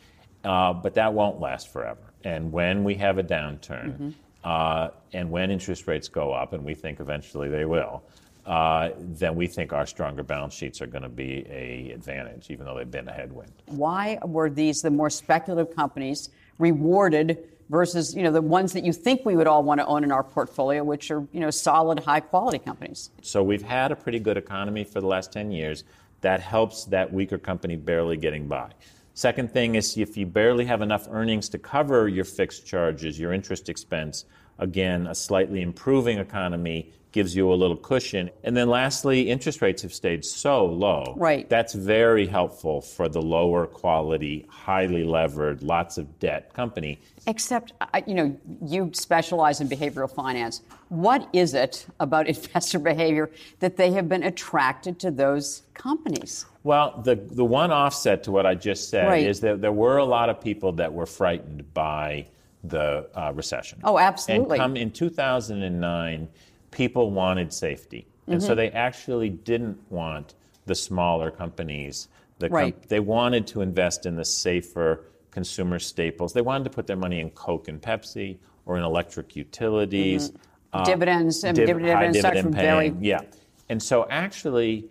Uh, 0.44 0.72
but 0.72 0.94
that 0.94 1.12
won't 1.12 1.38
last 1.38 1.70
forever. 1.70 2.14
And 2.24 2.50
when 2.50 2.82
we 2.82 2.94
have 2.94 3.18
a 3.18 3.22
downturn, 3.22 3.92
mm-hmm. 3.92 4.10
uh, 4.42 4.88
and 5.12 5.30
when 5.30 5.50
interest 5.50 5.86
rates 5.86 6.08
go 6.08 6.32
up, 6.32 6.54
and 6.54 6.64
we 6.64 6.72
think 6.72 6.98
eventually 6.98 7.50
they 7.50 7.66
will, 7.66 8.02
uh, 8.46 8.90
then 8.98 9.36
we 9.36 9.46
think 9.46 9.72
our 9.72 9.86
stronger 9.86 10.22
balance 10.22 10.54
sheets 10.54 10.82
are 10.82 10.86
going 10.86 11.02
to 11.02 11.08
be 11.08 11.46
a 11.48 11.92
advantage, 11.92 12.50
even 12.50 12.66
though 12.66 12.76
they've 12.76 12.90
been 12.90 13.08
a 13.08 13.12
headwind. 13.12 13.52
Why 13.66 14.18
were 14.24 14.50
these 14.50 14.82
the 14.82 14.90
more 14.90 15.10
speculative 15.10 15.74
companies 15.74 16.30
rewarded 16.58 17.38
versus 17.70 18.14
you 18.14 18.22
know 18.22 18.32
the 18.32 18.42
ones 18.42 18.72
that 18.72 18.84
you 18.84 18.92
think 18.92 19.24
we 19.24 19.36
would 19.36 19.46
all 19.46 19.62
want 19.62 19.80
to 19.80 19.86
own 19.86 20.02
in 20.02 20.10
our 20.10 20.24
portfolio, 20.24 20.82
which 20.82 21.10
are 21.10 21.26
you 21.32 21.40
know 21.40 21.50
solid, 21.50 22.00
high 22.00 22.20
quality 22.20 22.58
companies? 22.58 23.10
So 23.22 23.42
we've 23.42 23.62
had 23.62 23.92
a 23.92 23.96
pretty 23.96 24.18
good 24.18 24.36
economy 24.36 24.84
for 24.84 25.00
the 25.00 25.06
last 25.06 25.32
ten 25.32 25.52
years. 25.52 25.84
That 26.20 26.40
helps 26.40 26.84
that 26.86 27.12
weaker 27.12 27.38
company 27.38 27.76
barely 27.76 28.16
getting 28.16 28.46
by. 28.46 28.72
Second 29.14 29.52
thing 29.52 29.74
is 29.74 29.96
if 29.96 30.16
you 30.16 30.24
barely 30.24 30.64
have 30.64 30.82
enough 30.82 31.06
earnings 31.10 31.48
to 31.50 31.58
cover 31.58 32.08
your 32.08 32.24
fixed 32.24 32.66
charges, 32.66 33.18
your 33.18 33.32
interest 33.32 33.68
expense, 33.68 34.24
again, 34.58 35.06
a 35.06 35.14
slightly 35.14 35.60
improving 35.60 36.18
economy 36.18 36.92
gives 37.12 37.36
you 37.36 37.52
a 37.52 37.54
little 37.54 37.76
cushion. 37.76 38.30
And 38.42 38.56
then 38.56 38.68
lastly, 38.68 39.30
interest 39.30 39.62
rates 39.62 39.82
have 39.82 39.92
stayed 39.92 40.24
so 40.24 40.64
low. 40.64 41.14
Right. 41.16 41.48
That's 41.48 41.74
very 41.74 42.26
helpful 42.26 42.80
for 42.80 43.08
the 43.08 43.20
lower 43.20 43.66
quality, 43.66 44.46
highly 44.48 45.04
levered, 45.04 45.62
lots 45.62 45.98
of 45.98 46.18
debt 46.18 46.52
company. 46.54 46.98
Except, 47.26 47.72
you 48.06 48.14
know, 48.14 48.36
you 48.64 48.90
specialize 48.94 49.60
in 49.60 49.68
behavioral 49.68 50.12
finance. 50.12 50.62
What 50.88 51.28
is 51.32 51.54
it 51.54 51.86
about 52.00 52.26
investor 52.34 52.78
behavior 52.78 53.30
that 53.60 53.76
they 53.76 53.92
have 53.92 54.08
been 54.08 54.24
attracted 54.24 54.98
to 55.00 55.10
those 55.10 55.62
companies? 55.74 56.46
Well, 56.64 57.02
the, 57.04 57.16
the 57.16 57.44
one 57.44 57.70
offset 57.70 58.24
to 58.24 58.32
what 58.32 58.46
I 58.46 58.54
just 58.54 58.88
said 58.88 59.06
right. 59.06 59.26
is 59.26 59.40
that 59.40 59.60
there 59.60 59.72
were 59.72 59.98
a 59.98 60.04
lot 60.04 60.30
of 60.30 60.40
people 60.40 60.72
that 60.72 60.92
were 60.92 61.06
frightened 61.06 61.74
by 61.74 62.26
the 62.64 63.08
uh, 63.14 63.32
recession. 63.34 63.80
Oh, 63.84 63.98
absolutely. 63.98 64.58
And 64.58 64.62
come 64.62 64.76
in 64.76 64.90
2009, 64.90 66.28
people 66.72 67.12
wanted 67.12 67.52
safety. 67.52 68.06
And 68.26 68.40
mm-hmm. 68.40 68.46
so 68.46 68.54
they 68.56 68.70
actually 68.70 69.30
didn't 69.30 69.78
want 69.90 70.34
the 70.66 70.74
smaller 70.74 71.30
companies. 71.30 72.08
The 72.40 72.48
right. 72.48 72.74
Com- 72.74 72.82
they 72.88 73.00
wanted 73.00 73.46
to 73.48 73.60
invest 73.60 74.06
in 74.06 74.16
the 74.16 74.24
safer 74.24 75.04
consumer 75.30 75.78
staples. 75.78 76.32
They 76.32 76.40
wanted 76.40 76.64
to 76.64 76.70
put 76.70 76.86
their 76.86 76.96
money 76.96 77.20
in 77.20 77.30
Coke 77.30 77.68
and 77.68 77.80
Pepsi 77.80 78.38
or 78.66 78.76
in 78.76 78.82
electric 78.82 79.36
utilities. 79.36 80.30
Mm-hmm. 80.30 80.38
Uh, 80.72 80.84
dividends, 80.84 81.40
div- 81.42 81.54
dividends, 81.54 82.16
dividend 82.16 82.54
paying. 82.54 82.94
Very... 82.94 83.06
Yeah. 83.06 83.20
And 83.68 83.82
so 83.82 84.06
actually, 84.08 84.88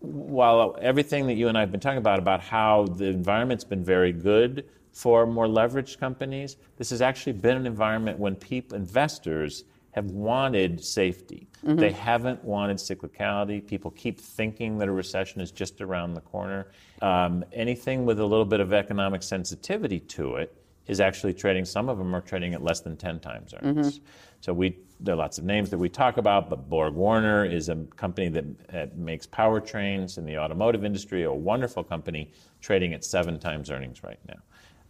while 0.00 0.76
everything 0.80 1.26
that 1.26 1.34
you 1.34 1.48
and 1.48 1.56
I 1.56 1.60
have 1.60 1.70
been 1.70 1.80
talking 1.80 1.98
about, 1.98 2.18
about 2.18 2.40
how 2.40 2.86
the 2.86 3.06
environment's 3.06 3.64
been 3.64 3.84
very 3.84 4.12
good 4.12 4.64
for 4.92 5.26
more 5.26 5.46
leveraged 5.46 5.98
companies, 5.98 6.56
this 6.76 6.90
has 6.90 7.02
actually 7.02 7.34
been 7.34 7.56
an 7.56 7.66
environment 7.66 8.18
when 8.18 8.34
people, 8.34 8.76
investors, 8.76 9.64
have 9.92 10.06
wanted 10.06 10.82
safety. 10.82 11.48
Mm-hmm. 11.64 11.76
They 11.76 11.92
haven't 11.92 12.44
wanted 12.44 12.76
cyclicality. 12.76 13.66
People 13.66 13.90
keep 13.90 14.20
thinking 14.20 14.78
that 14.78 14.88
a 14.88 14.92
recession 14.92 15.40
is 15.40 15.50
just 15.50 15.80
around 15.80 16.14
the 16.14 16.20
corner. 16.20 16.68
Um, 17.02 17.44
anything 17.52 18.06
with 18.06 18.20
a 18.20 18.24
little 18.24 18.44
bit 18.44 18.60
of 18.60 18.72
economic 18.72 19.22
sensitivity 19.22 20.00
to 20.00 20.36
it 20.36 20.56
is 20.86 21.00
actually 21.00 21.34
trading. 21.34 21.64
Some 21.64 21.88
of 21.88 21.98
them 21.98 22.14
are 22.14 22.20
trading 22.20 22.54
at 22.54 22.62
less 22.62 22.80
than 22.80 22.96
10 22.96 23.20
times 23.20 23.54
earnings. 23.54 23.98
Mm-hmm. 23.98 24.06
So 24.40 24.52
we 24.52 24.78
there 25.02 25.14
are 25.14 25.18
lots 25.18 25.38
of 25.38 25.44
names 25.44 25.70
that 25.70 25.78
we 25.78 25.88
talk 25.88 26.18
about, 26.18 26.50
but 26.50 26.68
Borg 26.68 26.94
Warner 26.94 27.46
is 27.46 27.70
a 27.70 27.76
company 27.96 28.28
that 28.28 28.96
makes 28.98 29.26
powertrains 29.26 30.18
in 30.18 30.26
the 30.26 30.38
automotive 30.38 30.84
industry, 30.84 31.24
a 31.24 31.32
wonderful 31.32 31.82
company 31.82 32.32
trading 32.60 32.92
at 32.92 33.02
seven 33.02 33.38
times 33.38 33.70
earnings 33.70 34.02
right 34.02 34.18
now. 34.28 34.36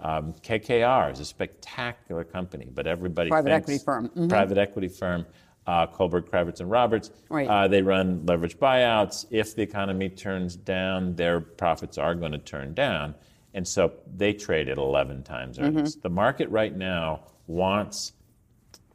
Um, 0.03 0.35
KKR 0.43 1.13
is 1.13 1.21
a 1.21 1.25
spectacular 1.25 2.25
company, 2.25 2.69
but 2.73 2.87
everybody 2.87 3.31
private 3.31 3.51
thinks, 3.51 3.65
equity 3.65 3.85
firm. 3.85 4.09
Mm-hmm. 4.09 4.29
Private 4.29 4.59
equity 4.59 4.89
firm. 4.89 5.27
Uh, 5.67 5.87
Kohlberg, 5.87 6.29
Kravis, 6.29 6.61
and 6.61 6.71
Roberts. 6.71 7.11
Right. 7.29 7.47
Uh, 7.47 7.69
they 7.69 7.83
run 7.83 8.21
leveraged 8.21 8.57
buyouts. 8.57 9.27
If 9.31 9.55
the 9.55 9.63
economy 9.63 10.09
turns 10.09 10.57
down, 10.57 11.15
their 11.15 11.41
profits 11.41 11.99
are 11.99 12.15
going 12.15 12.33
to 12.33 12.39
turn 12.39 12.75
down. 12.75 13.15
And 13.55 13.67
so 13.67 13.93
they 14.17 14.33
trade 14.33 14.69
at 14.69 14.79
11 14.79 15.23
times 15.23 15.59
earnings. 15.59 15.93
Mm-hmm. 15.93 16.01
The 16.01 16.11
market 16.11 16.49
right 16.49 16.75
now 16.75 17.25
wants 17.47 18.13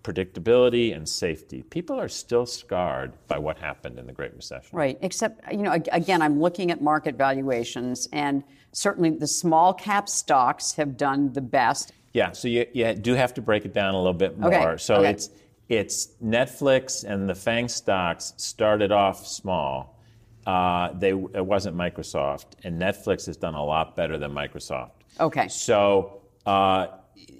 predictability 0.05 0.95
and 0.95 1.09
safety. 1.09 1.63
People 1.63 1.99
are 1.99 2.07
still 2.07 2.45
scarred 2.45 3.13
by 3.27 3.39
what 3.39 3.57
happened 3.57 3.97
in 3.97 4.05
the 4.05 4.13
Great 4.13 4.35
Recession. 4.35 4.69
Right. 4.71 4.99
Except, 5.01 5.51
you 5.51 5.63
know, 5.63 5.71
again, 5.91 6.21
I'm 6.21 6.39
looking 6.39 6.69
at 6.69 6.79
market 6.79 7.15
valuations, 7.15 8.07
and 8.13 8.43
certainly 8.71 9.09
the 9.09 9.25
small 9.25 9.73
cap 9.73 10.07
stocks 10.07 10.73
have 10.73 10.95
done 10.95 11.33
the 11.33 11.41
best. 11.41 11.91
Yeah. 12.13 12.33
So 12.33 12.47
you, 12.47 12.67
you 12.71 12.93
do 12.93 13.15
have 13.15 13.33
to 13.33 13.41
break 13.41 13.65
it 13.65 13.73
down 13.73 13.95
a 13.95 13.97
little 13.97 14.13
bit 14.13 14.37
more. 14.37 14.53
Okay. 14.53 14.77
So 14.77 14.97
okay. 14.97 15.09
it's 15.09 15.29
it's 15.67 16.09
Netflix 16.23 17.03
and 17.03 17.27
the 17.27 17.33
FANG 17.33 17.67
stocks 17.67 18.33
started 18.37 18.91
off 18.91 19.25
small. 19.25 19.99
Uh, 20.45 20.93
they 20.93 21.09
it 21.09 21.45
wasn't 21.45 21.75
Microsoft, 21.75 22.45
and 22.63 22.79
Netflix 22.79 23.25
has 23.25 23.37
done 23.37 23.55
a 23.55 23.63
lot 23.63 23.95
better 23.95 24.19
than 24.19 24.31
Microsoft. 24.31 24.91
Okay. 25.19 25.47
So. 25.47 26.21
Uh, 26.45 26.87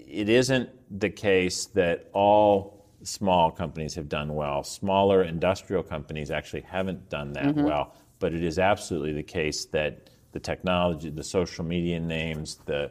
it 0.08 0.28
isn't 0.28 0.68
the 0.90 1.10
case 1.10 1.66
that 1.66 2.08
all 2.12 2.86
small 3.02 3.50
companies 3.50 3.94
have 3.94 4.08
done 4.08 4.34
well. 4.34 4.62
Smaller 4.62 5.22
industrial 5.22 5.82
companies 5.82 6.30
actually 6.30 6.62
haven't 6.62 7.08
done 7.08 7.32
that 7.34 7.46
mm-hmm. 7.46 7.64
well. 7.64 7.94
But 8.18 8.32
it 8.32 8.42
is 8.42 8.58
absolutely 8.58 9.12
the 9.12 9.22
case 9.22 9.66
that 9.66 10.10
the 10.32 10.40
technology, 10.40 11.10
the 11.10 11.24
social 11.24 11.64
media 11.64 12.00
names, 12.00 12.58
the 12.66 12.90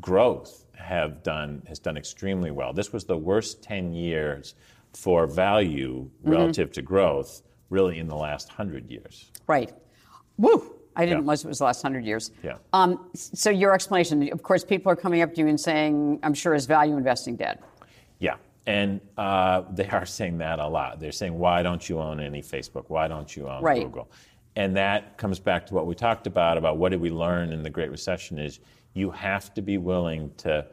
growth 0.00 0.64
have 0.74 1.22
done 1.22 1.62
has 1.68 1.78
done 1.78 1.96
extremely 1.96 2.50
well. 2.50 2.72
This 2.72 2.92
was 2.92 3.04
the 3.04 3.16
worst 3.16 3.62
10 3.62 3.92
years 3.92 4.54
for 4.92 5.26
value 5.26 6.04
mm-hmm. 6.04 6.30
relative 6.30 6.72
to 6.72 6.82
growth 6.82 7.42
really 7.70 7.98
in 7.98 8.08
the 8.08 8.16
last 8.16 8.48
100 8.48 8.90
years. 8.90 9.30
Right. 9.46 9.72
Woo! 10.36 10.74
I 10.96 11.04
didn't 11.04 11.18
yeah. 11.18 11.20
realize 11.20 11.44
it 11.44 11.48
was 11.48 11.58
the 11.58 11.64
last 11.64 11.82
hundred 11.82 12.04
years. 12.04 12.30
Yeah. 12.42 12.56
Um, 12.72 13.08
so 13.14 13.50
your 13.50 13.74
explanation, 13.74 14.30
of 14.32 14.42
course, 14.42 14.64
people 14.64 14.90
are 14.92 14.96
coming 14.96 15.22
up 15.22 15.34
to 15.34 15.40
you 15.40 15.48
and 15.48 15.60
saying, 15.60 16.20
"I'm 16.22 16.34
sure 16.34 16.54
is 16.54 16.66
value 16.66 16.96
investing 16.96 17.36
dead?" 17.36 17.58
Yeah, 18.18 18.36
and 18.66 19.00
uh, 19.18 19.62
they 19.72 19.88
are 19.88 20.06
saying 20.06 20.38
that 20.38 20.58
a 20.58 20.66
lot. 20.66 21.00
They're 21.00 21.12
saying, 21.12 21.38
"Why 21.38 21.62
don't 21.62 21.88
you 21.88 22.00
own 22.00 22.20
any 22.20 22.42
Facebook? 22.42 22.84
Why 22.88 23.08
don't 23.08 23.34
you 23.34 23.48
own 23.48 23.62
right. 23.62 23.84
Google?" 23.84 24.10
And 24.56 24.76
that 24.76 25.16
comes 25.16 25.40
back 25.40 25.66
to 25.66 25.74
what 25.74 25.86
we 25.86 25.94
talked 25.94 26.26
about 26.26 26.56
about 26.56 26.78
what 26.78 26.90
did 26.90 27.00
we 27.00 27.10
learn 27.10 27.52
in 27.52 27.62
the 27.62 27.70
Great 27.70 27.90
Recession 27.90 28.38
is 28.38 28.60
you 28.94 29.10
have 29.10 29.52
to 29.54 29.62
be 29.62 29.78
willing 29.78 30.30
to 30.38 30.64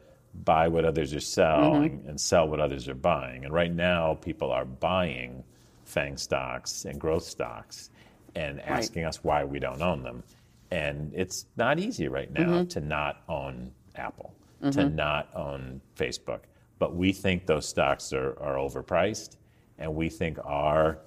buy 0.44 0.68
what 0.68 0.84
others 0.84 1.12
are 1.14 1.20
selling 1.20 1.98
mm-hmm. 1.98 2.08
and 2.08 2.20
sell 2.20 2.48
what 2.48 2.60
others 2.60 2.88
are 2.88 2.94
buying. 2.94 3.44
And 3.44 3.52
right 3.52 3.72
now, 3.72 4.14
people 4.14 4.50
are 4.52 4.64
buying 4.64 5.42
FANG 5.84 6.16
stocks 6.16 6.84
and 6.84 6.98
growth 7.00 7.24
stocks 7.24 7.90
and 8.34 8.60
asking 8.60 9.02
right. 9.02 9.08
us 9.08 9.22
why 9.22 9.44
we 9.44 9.58
don't 9.58 9.82
own 9.82 10.02
them. 10.02 10.22
And 10.70 11.12
it's 11.14 11.46
not 11.56 11.78
easy 11.78 12.08
right 12.08 12.32
now 12.32 12.46
mm-hmm. 12.46 12.68
to 12.68 12.80
not 12.80 13.22
own 13.28 13.72
Apple, 13.94 14.34
mm-hmm. 14.62 14.70
to 14.70 14.88
not 14.88 15.28
own 15.34 15.80
Facebook. 15.96 16.40
But 16.78 16.96
we 16.96 17.12
think 17.12 17.46
those 17.46 17.68
stocks 17.68 18.12
are, 18.12 18.38
are 18.40 18.56
overpriced, 18.56 19.36
and 19.78 19.94
we 19.94 20.08
think 20.08 20.38
our 20.44 20.98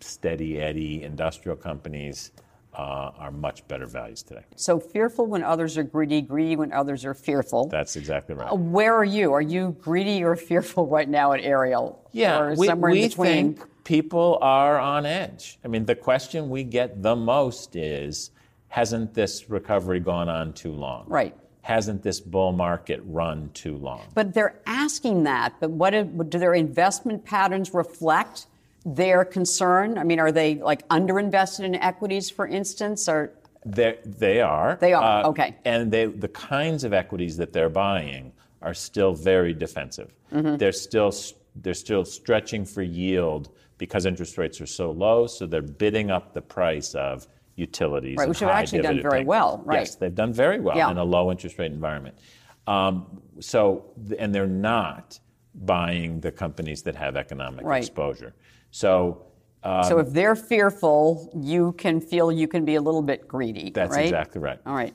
steady 0.00 0.60
Eddie 0.60 1.02
industrial 1.02 1.56
companies 1.56 2.32
uh, 2.74 3.12
are 3.16 3.30
much 3.30 3.66
better 3.68 3.86
values 3.86 4.22
today. 4.22 4.44
So 4.56 4.78
fearful 4.78 5.26
when 5.26 5.42
others 5.42 5.78
are 5.78 5.82
greedy, 5.82 6.20
greedy 6.20 6.56
when 6.56 6.72
others 6.72 7.04
are 7.04 7.14
fearful. 7.14 7.68
That's 7.68 7.96
exactly 7.96 8.34
right. 8.34 8.50
Uh, 8.50 8.56
where 8.56 8.94
are 8.94 9.04
you? 9.04 9.32
Are 9.32 9.42
you 9.42 9.76
greedy 9.80 10.22
or 10.22 10.36
fearful 10.36 10.86
right 10.86 11.08
now 11.08 11.32
at 11.32 11.40
Ariel? 11.40 12.08
Yeah, 12.12 12.38
or 12.40 12.54
we, 12.54 12.66
somewhere 12.66 12.90
we 12.90 13.02
in 13.02 13.08
between? 13.08 13.54
think 13.54 13.68
people 13.84 14.38
are 14.40 14.78
on 14.78 15.06
edge. 15.06 15.58
I 15.64 15.68
mean, 15.68 15.84
the 15.84 15.94
question 15.94 16.50
we 16.50 16.64
get 16.64 17.02
the 17.02 17.14
most 17.14 17.76
is 17.76 18.30
hasn't 18.68 19.14
this 19.14 19.48
recovery 19.48 20.00
gone 20.00 20.28
on 20.28 20.52
too 20.52 20.72
long? 20.72 21.04
Right. 21.06 21.36
Hasn't 21.60 22.02
this 22.02 22.20
bull 22.20 22.52
market 22.52 23.00
run 23.04 23.50
too 23.54 23.76
long? 23.76 24.02
But 24.14 24.34
they're 24.34 24.60
asking 24.66 25.24
that. 25.24 25.54
But 25.60 25.70
what 25.70 25.90
do 25.90 26.38
their 26.38 26.54
investment 26.54 27.24
patterns 27.24 27.72
reflect 27.72 28.46
their 28.84 29.24
concern? 29.24 29.96
I 29.96 30.04
mean, 30.04 30.18
are 30.18 30.32
they 30.32 30.56
like 30.56 30.86
underinvested 30.88 31.64
in 31.64 31.74
equities, 31.76 32.28
for 32.30 32.46
instance, 32.46 33.08
or? 33.08 33.32
They're, 33.64 33.96
they 34.04 34.42
are. 34.42 34.76
They 34.78 34.92
are. 34.92 35.24
Uh, 35.24 35.28
okay. 35.28 35.56
And 35.64 35.90
they, 35.90 36.06
the 36.06 36.28
kinds 36.28 36.84
of 36.84 36.92
equities 36.92 37.36
that 37.38 37.52
they're 37.54 37.70
buying 37.70 38.32
are 38.60 38.74
still 38.74 39.14
very 39.14 39.54
defensive. 39.54 40.12
Mm-hmm. 40.32 40.56
They're 40.56 40.72
still 40.72 41.12
they're 41.56 41.74
still 41.74 42.04
stretching 42.04 42.64
for 42.64 42.82
yield 42.82 43.50
because 43.78 44.06
interest 44.06 44.38
rates 44.38 44.60
are 44.60 44.66
so 44.66 44.90
low, 44.90 45.26
so 45.26 45.46
they're 45.46 45.62
bidding 45.62 46.10
up 46.10 46.32
the 46.32 46.40
price 46.42 46.94
of 46.94 47.26
utilities. 47.56 48.16
Right, 48.18 48.28
which 48.28 48.40
have 48.40 48.50
actually 48.50 48.82
done 48.82 49.02
very 49.02 49.24
well, 49.24 49.62
right? 49.64 49.80
Yes, 49.80 49.96
they've 49.96 50.14
done 50.14 50.32
very 50.32 50.60
well 50.60 50.76
yeah. 50.76 50.90
in 50.90 50.98
a 50.98 51.04
low 51.04 51.30
interest 51.30 51.58
rate 51.58 51.72
environment. 51.72 52.18
Um, 52.66 53.20
so, 53.40 53.92
and 54.18 54.34
they're 54.34 54.46
not 54.46 55.18
buying 55.54 56.20
the 56.20 56.32
companies 56.32 56.82
that 56.82 56.96
have 56.96 57.16
economic 57.16 57.64
right. 57.64 57.82
exposure. 57.82 58.34
So, 58.70 59.26
um, 59.62 59.84
so 59.84 59.98
if 59.98 60.10
they're 60.10 60.36
fearful, 60.36 61.30
you 61.40 61.72
can 61.72 62.00
feel 62.00 62.32
you 62.32 62.48
can 62.48 62.64
be 62.64 62.74
a 62.74 62.80
little 62.80 63.02
bit 63.02 63.28
greedy. 63.28 63.70
That's 63.70 63.94
right? 63.94 64.04
exactly 64.04 64.40
right. 64.40 64.58
All 64.66 64.74
right. 64.74 64.94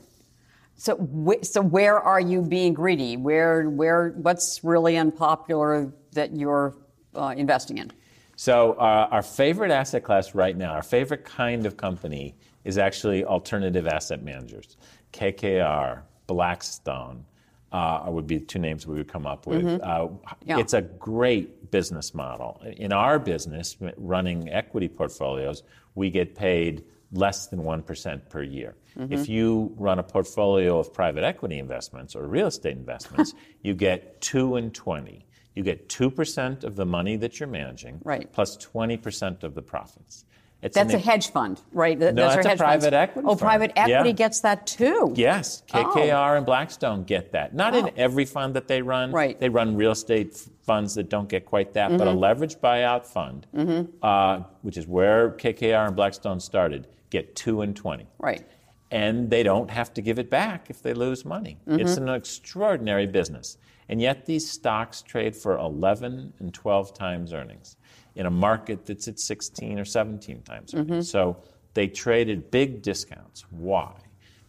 So, 0.75 0.95
wh- 0.98 1.43
so 1.43 1.62
where 1.62 2.00
are 2.00 2.19
you 2.19 2.41
being 2.41 2.74
greedy? 2.74 3.17
Where, 3.17 3.69
where, 3.69 4.09
what's 4.17 4.63
really 4.63 4.98
unpopular 4.98 5.93
that 6.13 6.36
you're 6.36 6.77
uh, 7.15 7.33
investing 7.36 7.79
in? 7.79 7.91
So 8.39 8.72
uh, 8.75 9.10
our 9.12 9.22
favorite 9.22 9.69
asset 9.69 10.05
class 10.05 10.34
right 10.34 10.55
now, 10.55 10.72
our 10.72 10.81
favorite 10.81 11.25
kind 11.25 11.65
of 11.65 11.75
company 11.75 12.38
is 12.63 12.77
actually 12.77 13.25
alternative 13.25 13.86
asset 13.86 14.24
managers. 14.24 14.77
KKR, 15.12 16.03
Blackstone 16.25 17.25
uh, 17.74 18.05
would 18.08 18.27
be 18.27 18.39
two 18.39 18.60
names 18.60 18.88
we 18.88 18.96
would 18.96 19.10
come 19.10 19.27
up 19.27 19.46
with. 19.46 19.65
Mm-hmm. 19.65 19.84
Uh, 19.84 20.31
yeah. 20.46 20.58
It's 20.58 20.72
a 20.72 20.81
great 20.81 21.69
business 21.69 22.13
model. 22.13 22.62
In 22.77 22.93
our 22.93 23.19
business, 23.19 23.75
running 23.98 24.50
equity 24.50 24.88
portfolios, 24.88 25.63
we 25.96 26.10
get 26.10 26.34
paid 26.34 26.86
less 27.12 27.48
than 27.48 27.60
1% 27.60 28.29
per 28.29 28.41
year. 28.41 28.75
Mm-hmm. 28.98 29.12
If 29.12 29.27
you 29.27 29.74
run 29.75 30.00
a 30.00 30.03
portfolio 30.03 30.79
of 30.79 30.93
private 30.93 31.25
equity 31.25 31.60
investments 31.60 32.15
or 32.15 32.25
real 32.25 32.48
estate 32.48 32.77
investments, 32.77 33.34
you 33.63 33.74
get 33.74 34.22
2 34.22 34.55
and 34.55 34.74
20 34.74 35.25
You 35.59 35.65
get 35.65 35.89
2% 35.89 36.63
of 36.63 36.77
the 36.77 36.85
money 36.85 37.17
that 37.17 37.37
you're 37.37 37.49
managing, 37.49 37.99
right. 38.05 38.31
plus 38.31 38.55
20% 38.55 39.43
of 39.43 39.55
the 39.55 39.61
profits. 39.61 40.23
It's 40.61 40.73
that's 40.73 40.93
a 40.93 40.97
hedge 40.97 41.33
fund, 41.33 41.59
right? 41.73 41.99
No, 41.99 42.13
that's 42.13 42.35
that's 42.45 42.61
a 42.61 42.63
private 42.63 42.81
funds. 42.81 42.93
equity. 42.93 43.25
Oh, 43.25 43.31
fund. 43.31 43.39
private 43.41 43.71
equity 43.75 44.09
yeah. 44.09 44.15
gets 44.15 44.39
that 44.39 44.65
too. 44.65 45.11
Yes, 45.17 45.63
KKR 45.67 46.13
oh. 46.13 46.37
and 46.37 46.45
Blackstone 46.45 47.03
get 47.03 47.33
that. 47.33 47.53
Not 47.53 47.75
oh. 47.75 47.87
in 47.87 47.99
every 47.99 48.23
fund 48.23 48.53
that 48.53 48.69
they 48.69 48.81
run. 48.81 49.11
Right. 49.11 49.37
They 49.37 49.49
run 49.49 49.75
real 49.75 49.91
estate 49.91 50.37
funds 50.61 50.95
that 50.95 51.09
don't 51.09 51.27
get 51.27 51.45
quite 51.45 51.73
that, 51.73 51.89
mm-hmm. 51.89 51.97
but 51.97 52.07
a 52.07 52.11
mm-hmm. 52.11 52.23
leveraged 52.23 52.59
buyout 52.61 53.05
fund, 53.05 53.45
mm-hmm. 53.53 53.91
uh, 54.01 54.45
which 54.61 54.77
is 54.77 54.87
where 54.87 55.31
KKR 55.31 55.87
and 55.87 55.95
Blackstone 55.97 56.39
started, 56.39 56.87
get 57.09 57.35
two 57.35 57.63
and 57.63 57.75
twenty. 57.75 58.07
Right. 58.17 58.47
And 58.91 59.29
they 59.29 59.43
don't 59.43 59.69
have 59.69 59.93
to 59.95 60.01
give 60.01 60.19
it 60.19 60.29
back 60.29 60.69
if 60.69 60.81
they 60.81 60.93
lose 60.93 61.25
money. 61.25 61.57
Mm-hmm. 61.67 61.81
It's 61.81 61.97
an 61.97 62.07
extraordinary 62.07 63.07
business. 63.07 63.57
And 63.89 64.00
yet 64.00 64.25
these 64.25 64.50
stocks 64.50 65.01
trade 65.01 65.36
for 65.36 65.58
11 65.58 66.34
and 66.39 66.53
12 66.53 66.93
times 66.93 67.34
earnings 67.34 67.75
in 68.15 68.27
a 68.27 68.29
market 68.31 68.86
that's 68.86 69.08
at 69.08 69.19
16 69.19 69.79
or 69.79 69.86
17 69.86 70.41
times 70.43 70.72
mm-hmm. 70.72 71.01
So 71.01 71.38
they 71.74 71.88
traded 71.88 72.51
big 72.51 72.81
discounts. 72.81 73.46
Why? 73.50 73.93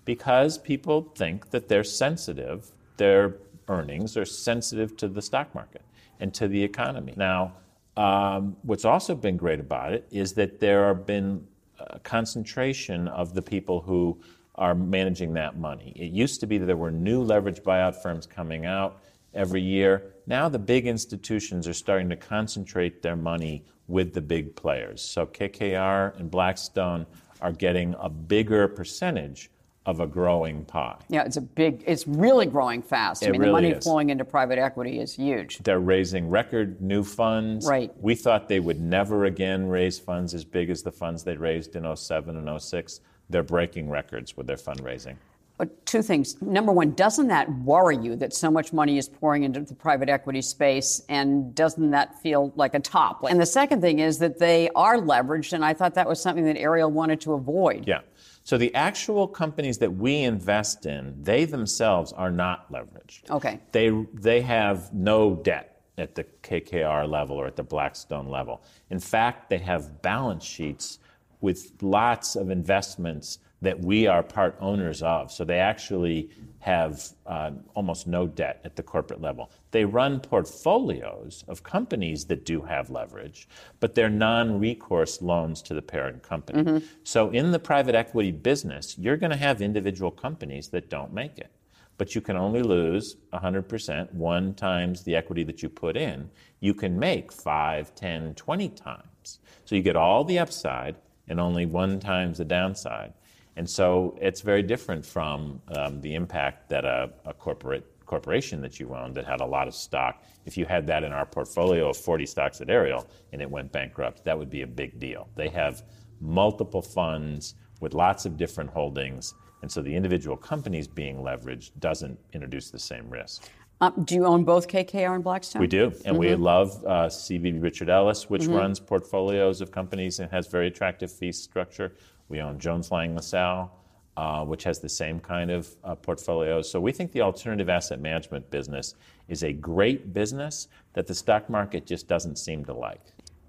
Because 0.05 0.59
people 0.59 1.13
think 1.17 1.51
that 1.51 1.69
they're 1.69 1.85
sensitive, 1.85 2.71
their 2.97 3.37
earnings 3.69 4.17
are 4.17 4.25
sensitive 4.25 4.97
to 4.99 5.09
the 5.09 5.23
stock 5.23 5.55
market 5.55 5.83
and 6.19 6.35
to 6.35 6.49
the 6.49 6.63
economy. 6.63 7.15
Now, 7.17 7.55
um, 7.97 8.57
what's 8.63 8.85
also 8.85 9.15
been 9.15 9.37
great 9.37 9.61
about 9.61 9.93
it 9.93 10.07
is 10.11 10.35
that 10.35 10.61
there 10.61 10.89
have 10.89 11.07
been 11.07 11.47
a 11.79 11.99
concentration 12.01 13.09
of 13.09 13.35
the 13.35 13.43
people 13.43 13.81
who 13.81 14.19
are 14.57 14.75
managing 14.75 15.33
that 15.35 15.59
money. 15.59 15.93
It 15.97 16.11
used 16.13 16.41
to 16.41 16.47
be 16.47 16.59
that 16.59 16.67
there 16.67 16.77
were 16.77 16.91
new 16.91 17.23
leverage 17.23 17.61
buyout 17.61 18.03
firms 18.03 18.27
coming 18.27 18.67
out 18.67 19.01
every 19.35 19.61
year. 19.61 20.15
Now 20.27 20.49
the 20.49 20.59
big 20.59 20.87
institutions 20.87 21.67
are 21.67 21.75
starting 21.75 22.09
to 22.11 22.17
concentrate 22.17 23.03
their 23.03 23.17
money 23.17 23.65
with 23.89 24.15
the 24.15 24.21
big 24.21 24.55
players. 24.55 25.03
So 25.03 25.27
KKR 25.27 26.19
and 26.19 26.31
Blackstone 26.31 27.07
are 27.41 27.53
getting 27.53 27.95
a 27.99 28.09
bigger 28.09 28.69
percentage 28.69 29.51
of 29.87 30.01
a 30.01 30.07
growing 30.07 30.65
pie. 30.65 30.97
Yeah, 31.09 31.25
it's 31.25 31.37
a 31.37 31.41
big, 31.41 31.83
it's 31.87 32.07
really 32.07 32.47
growing 32.47 32.83
fast. 32.83 33.23
It 33.23 33.29
I 33.29 33.31
mean, 33.33 33.41
really 33.41 33.49
the 33.49 33.53
money 33.53 33.69
is. 33.71 33.85
flowing 33.85 34.11
into 34.11 34.25
private 34.25 34.59
equity 34.59 35.01
is 35.01 35.15
huge. 35.15 35.59
They're 35.59 35.81
raising 35.81 36.29
record 36.29 36.81
new 36.81 37.03
funds. 37.03 37.67
Right. 37.67 37.91
We 37.99 38.15
thought 38.15 38.49
they 38.49 38.61
would 38.61 38.81
never 38.81 39.25
again 39.25 39.69
raise 39.69 39.99
funds 39.99 40.35
as 40.35 40.45
big 40.45 40.69
as 40.71 40.83
the 40.83 40.93
funds 40.93 41.25
they 41.25 41.37
raised 41.37 41.77
in 41.77 41.97
07 41.97 42.37
and 42.37 42.63
06. 42.63 43.01
They're 43.31 43.43
breaking 43.43 43.89
records 43.89 44.37
with 44.37 44.47
their 44.47 44.57
fundraising. 44.57 45.17
But 45.61 45.85
two 45.85 46.01
things. 46.01 46.41
Number 46.41 46.73
one, 46.73 46.93
doesn't 46.93 47.29
that 47.29 47.47
worry 47.59 47.99
you 47.99 48.17
that 48.17 48.33
so 48.33 48.51
much 48.51 48.73
money 48.73 48.97
is 48.97 49.11
pouring 49.11 49.43
into 49.43 49.61
the 49.61 49.75
private 49.75 50.09
equity 50.09 50.41
space? 50.41 51.03
And 51.11 51.55
doesn't 51.55 51.91
that 51.91 52.19
feel 52.23 52.51
like 52.57 52.73
a 52.73 52.81
top? 52.81 53.23
And 53.29 53.39
the 53.39 53.45
second 53.45 53.83
thing 53.83 53.99
is 53.99 54.17
that 54.21 54.39
they 54.39 54.71
are 54.75 54.97
leveraged, 54.97 55.53
and 55.53 55.63
I 55.63 55.75
thought 55.75 55.93
that 55.97 56.09
was 56.09 56.19
something 56.19 56.47
that 56.47 56.57
Ariel 56.57 56.91
wanted 56.91 57.21
to 57.21 57.35
avoid. 57.35 57.87
Yeah. 57.87 58.01
So 58.43 58.57
the 58.57 58.75
actual 58.75 59.29
companies 59.29 59.77
that 59.79 59.95
we 59.95 60.23
invest 60.23 60.87
in, 60.87 61.23
they 61.23 61.45
themselves 61.45 62.15
are 62.15 62.31
not 62.31 62.73
leveraged. 62.73 63.29
Okay. 63.29 63.61
They 63.73 63.91
they 64.15 64.41
have 64.41 64.95
no 64.95 65.35
debt 65.35 65.83
at 65.99 66.15
the 66.15 66.25
KKR 66.43 67.07
level 67.07 67.37
or 67.37 67.47
at 67.47 67.57
the 67.57 67.65
Blackstone 67.65 68.31
level. 68.31 68.63
In 68.89 68.99
fact, 68.99 69.51
they 69.51 69.59
have 69.59 70.01
balance 70.01 70.43
sheets 70.43 71.01
with 71.43 71.73
lots 71.83 72.35
of 72.35 72.49
investments 72.49 73.41
that 73.63 73.79
we 73.79 74.07
are 74.07 74.23
part 74.23 74.57
owners 74.61 75.03
of. 75.03 75.31
So 75.31 75.45
they 75.45 75.59
actually 75.59 76.31
have 76.61 77.03
uh, 77.27 77.51
almost 77.75 78.07
no 78.07 78.27
debt 78.27 78.61
at 78.65 78.77
the 78.77 78.83
corporate 78.83 79.21
level. 79.21 79.51
They 79.71 79.85
run 79.85 80.21
portfolios 80.21 81.45
of 81.49 81.63
companies 81.63 82.27
that 82.27 82.45
do 82.45 82.61
have 82.63 82.91
leverage, 82.91 83.49
but 83.81 83.95
they're 83.95 84.11
non 84.11 84.61
recourse 84.61 85.23
loans 85.23 85.63
to 85.63 85.75
the 85.75 85.83
parent 85.83 86.23
company. 86.23 86.63
Mm-hmm. 86.63 86.87
So 87.03 87.31
in 87.31 87.51
the 87.51 87.59
private 87.59 87.95
equity 87.95 88.31
business, 88.31 88.97
you're 88.99 89.17
going 89.17 89.31
to 89.31 89.37
have 89.37 89.63
individual 89.63 90.11
companies 90.11 90.69
that 90.69 90.91
don't 90.91 91.13
make 91.13 91.39
it. 91.39 91.51
But 91.97 92.15
you 92.15 92.21
can 92.23 92.37
only 92.37 92.63
lose 92.63 93.17
100%, 93.33 94.13
one 94.15 94.55
times 94.55 95.03
the 95.03 95.17
equity 95.17 95.45
that 95.45 95.63
you 95.63 95.69
put 95.69 95.97
in. 95.99 96.31
You 96.61 96.73
can 96.73 96.99
make 96.99 97.31
5, 97.31 97.95
10, 97.95 98.35
20 98.35 98.69
times. 98.71 99.39
So 99.67 99.77
you 99.77 99.83
get 99.83 99.97
all 99.97 100.25
the 100.25 100.39
upside 100.39 100.97
and 101.29 101.39
only 101.39 101.67
one 101.67 102.01
times 102.01 102.39
the 102.39 102.45
downside. 102.45 103.13
And 103.57 103.69
so 103.69 104.17
it's 104.21 104.41
very 104.41 104.63
different 104.63 105.05
from 105.05 105.61
um, 105.77 106.01
the 106.01 106.15
impact 106.15 106.69
that 106.71 106.85
a, 106.85 107.11
a, 107.25 107.35
corporate 107.35 107.87
corporation 108.07 108.61
that 108.61 108.81
you 108.81 108.95
own 108.95 109.13
that 109.13 109.25
had 109.25 109.41
a 109.41 109.47
lot 109.47 109.69
of 109.69 109.75
stock. 109.75 110.25
If 110.45 110.57
you 110.57 110.65
had 110.65 110.87
that 110.89 111.05
in 111.05 111.13
our 111.13 111.27
portfolio 111.27 111.91
of 111.91 111.97
40 111.97 112.27
stocks 112.27 112.61
at 112.61 112.69
Ariel 112.69 113.09
and 113.33 113.41
it 113.41 113.49
went 113.49 113.71
bankrupt, 113.71 114.25
that 114.25 114.37
would 114.37 114.51
be 114.51 114.63
a 114.63 114.67
big 114.67 114.99
deal. 114.99 115.29
They 115.37 115.49
have 115.49 115.83
multiple 116.21 116.83
funds 116.83 117.55
with 117.81 117.95
lots 117.95 118.27
of 118.27 118.37
different 118.37 118.71
holdings, 118.71 119.35
and 119.63 119.71
so 119.71 119.81
the 119.81 119.95
individual 119.95 120.37
companies 120.37 120.89
being 120.89 121.19
leveraged 121.19 121.71
doesn't 121.79 122.19
introduce 122.33 122.71
the 122.71 122.79
same 122.79 123.09
risk. 123.09 123.49
Um, 123.83 124.05
do 124.05 124.15
you 124.15 124.27
own 124.27 124.45
both 124.45 124.69
KKR 124.69 125.15
and 125.15 125.25
Blackstone? 125.25 125.61
We 125.61 125.67
do, 125.67 125.85
and 125.85 125.95
mm-hmm. 125.95 126.17
we 126.17 126.35
love 126.35 126.85
uh, 126.85 127.07
CB 127.07 127.63
Richard 127.63 127.89
Ellis, 127.89 128.29
which 128.29 128.43
mm-hmm. 128.43 128.55
runs 128.55 128.79
portfolios 128.79 129.63
of 129.63 129.71
companies 129.71 130.19
and 130.19 130.31
has 130.31 130.47
very 130.49 130.67
attractive 130.67 131.11
fee 131.11 131.33
structure. 131.33 131.95
We 132.31 132.41
own 132.41 132.59
Jones 132.59 132.91
Lang 132.91 133.15
LaSalle, 133.15 133.71
uh, 134.17 134.45
which 134.45 134.65
has 134.65 134.79
the 134.79 134.89
same 134.89 135.21
kind 135.21 135.51
of 135.51 135.69
uh, 135.85 135.95
portfolio. 135.97 136.63
So 136.63 136.81
we 136.81 136.93
think 136.93 137.13
the 137.13 137.21
alternative 137.21 137.69
asset 137.69 138.01
management 138.01 138.51
business 138.51 138.95
is 139.29 139.43
a 139.43 139.53
great 139.53 140.15
business 140.15 140.69
that 140.95 141.07
the 141.07 141.15
stock 141.15 141.51
market 141.51 141.87
just 141.87 142.09
doesn't 142.09 142.37
seem 142.37 142.65
to 142.65 142.73
like. 142.73 143.01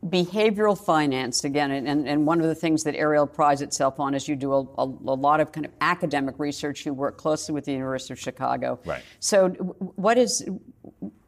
Behavioral 0.06 0.76
finance, 0.76 1.44
again, 1.44 1.70
and, 1.70 2.08
and 2.08 2.26
one 2.26 2.42
of 2.42 2.48
the 2.48 2.56
things 2.56 2.84
that 2.86 2.96
Ariel 2.96 3.28
prides 3.28 3.62
itself 3.62 4.00
on 4.00 4.16
is 4.16 4.28
you 4.28 4.36
do 4.36 4.52
a, 4.52 4.62
a, 4.80 4.84
a, 4.84 5.16
lot 5.16 5.40
of 5.40 5.52
kind 5.52 5.64
of 5.64 5.72
academic 5.80 6.40
research. 6.40 6.88
You 6.88 6.94
work 6.94 7.18
closely 7.18 7.54
with 7.54 7.66
the 7.66 7.72
University 7.74 8.14
of 8.14 8.20
Chicago. 8.20 8.80
Right. 8.84 9.04
So, 9.20 9.50
what 9.50 10.18
is 10.18 10.44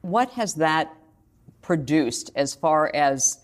what 0.02 0.32
has 0.32 0.56
that 0.56 0.92
produced 1.62 2.32
as 2.36 2.56
far 2.56 2.90
as 2.96 3.43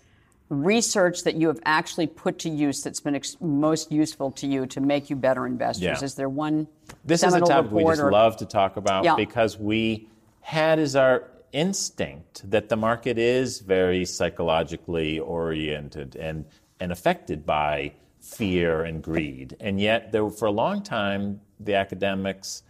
research 0.49 1.23
that 1.23 1.35
you 1.35 1.47
have 1.47 1.59
actually 1.65 2.07
put 2.07 2.39
to 2.39 2.49
use 2.49 2.83
that's 2.83 2.99
been 2.99 3.15
ex- 3.15 3.38
most 3.39 3.91
useful 3.91 4.31
to 4.31 4.47
you 4.47 4.65
to 4.67 4.81
make 4.81 5.09
you 5.09 5.15
better 5.15 5.45
investors? 5.45 5.83
Yeah. 5.83 6.03
Is 6.03 6.15
there 6.15 6.29
one? 6.29 6.67
This 7.05 7.23
is 7.23 7.33
a 7.33 7.39
topic 7.39 7.71
we 7.71 7.83
just 7.83 8.01
or, 8.01 8.12
love 8.12 8.38
to 8.38 8.45
talk 8.45 8.77
about 8.77 9.03
yeah. 9.03 9.15
because 9.15 9.57
we 9.57 10.09
had 10.41 10.79
as 10.79 10.95
our 10.95 11.29
instinct 11.51 12.49
that 12.49 12.69
the 12.69 12.75
market 12.75 13.17
is 13.17 13.59
very 13.59 14.05
psychologically 14.05 15.19
oriented 15.19 16.15
and, 16.15 16.45
and 16.79 16.91
affected 16.91 17.45
by 17.45 17.91
fear 18.19 18.83
and 18.83 19.01
greed. 19.01 19.55
And 19.59 19.79
yet, 19.79 20.12
there, 20.12 20.29
for 20.29 20.45
a 20.45 20.51
long 20.51 20.83
time, 20.83 21.41
the 21.59 21.75
academics 21.75 22.63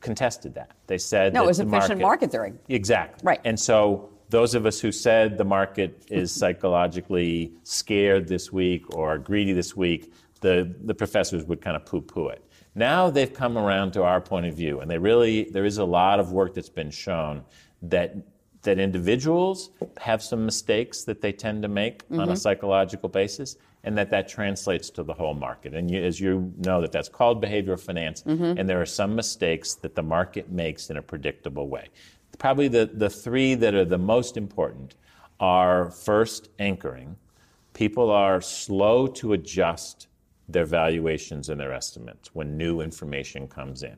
contested 0.00 0.54
that. 0.54 0.70
They 0.86 0.98
said 0.98 1.32
no, 1.32 1.44
it 1.44 1.46
was 1.46 1.60
efficient 1.60 1.98
market, 1.98 1.98
market 1.98 2.30
theory. 2.30 2.52
Exactly. 2.68 3.20
Right. 3.24 3.40
And 3.44 3.58
so 3.58 4.10
those 4.34 4.56
of 4.56 4.66
us 4.66 4.80
who 4.80 4.90
said 4.90 5.38
the 5.38 5.44
market 5.44 6.06
is 6.08 6.32
psychologically 6.32 7.52
scared 7.62 8.26
this 8.26 8.52
week 8.52 8.92
or 8.92 9.16
greedy 9.16 9.52
this 9.52 9.76
week, 9.76 10.12
the, 10.40 10.74
the 10.82 10.92
professors 10.92 11.44
would 11.44 11.60
kind 11.60 11.76
of 11.76 11.86
poo 11.86 12.00
poo 12.00 12.26
it. 12.28 12.44
Now 12.74 13.10
they've 13.10 13.32
come 13.32 13.56
around 13.56 13.92
to 13.92 14.02
our 14.02 14.20
point 14.20 14.46
of 14.46 14.54
view, 14.56 14.80
and 14.80 14.90
they 14.90 14.98
really, 14.98 15.44
there 15.44 15.64
is 15.64 15.78
a 15.78 15.84
lot 15.84 16.18
of 16.18 16.32
work 16.32 16.52
that's 16.52 16.68
been 16.68 16.90
shown 16.90 17.44
that, 17.82 18.16
that 18.62 18.80
individuals 18.80 19.70
have 19.98 20.20
some 20.20 20.44
mistakes 20.44 21.04
that 21.04 21.20
they 21.20 21.30
tend 21.30 21.62
to 21.62 21.68
make 21.68 22.02
mm-hmm. 22.02 22.14
on 22.14 22.22
a 22.22 22.32
mm-hmm. 22.32 22.36
psychological 22.36 23.08
basis, 23.08 23.56
and 23.84 23.96
that 23.96 24.10
that 24.10 24.26
translates 24.26 24.90
to 24.90 25.04
the 25.04 25.14
whole 25.14 25.34
market. 25.34 25.74
And 25.74 25.88
you, 25.88 26.02
as 26.02 26.18
you 26.18 26.52
know, 26.58 26.80
that 26.80 26.90
that's 26.90 27.08
called 27.08 27.40
behavioral 27.40 27.78
finance, 27.78 28.24
mm-hmm. 28.24 28.58
and 28.58 28.68
there 28.68 28.80
are 28.80 28.86
some 28.86 29.14
mistakes 29.14 29.74
that 29.76 29.94
the 29.94 30.02
market 30.02 30.50
makes 30.50 30.90
in 30.90 30.96
a 30.96 31.02
predictable 31.02 31.68
way 31.68 31.90
probably 32.36 32.68
the, 32.68 32.90
the 32.92 33.10
three 33.10 33.54
that 33.54 33.74
are 33.74 33.84
the 33.84 33.98
most 33.98 34.36
important 34.36 34.94
are 35.40 35.90
first 35.90 36.48
anchoring. 36.58 37.16
People 37.72 38.10
are 38.10 38.40
slow 38.40 39.06
to 39.08 39.32
adjust 39.32 40.06
their 40.48 40.64
valuations 40.64 41.48
and 41.48 41.60
their 41.60 41.72
estimates 41.72 42.34
when 42.34 42.56
new 42.56 42.80
information 42.80 43.48
comes 43.48 43.82
in. 43.82 43.96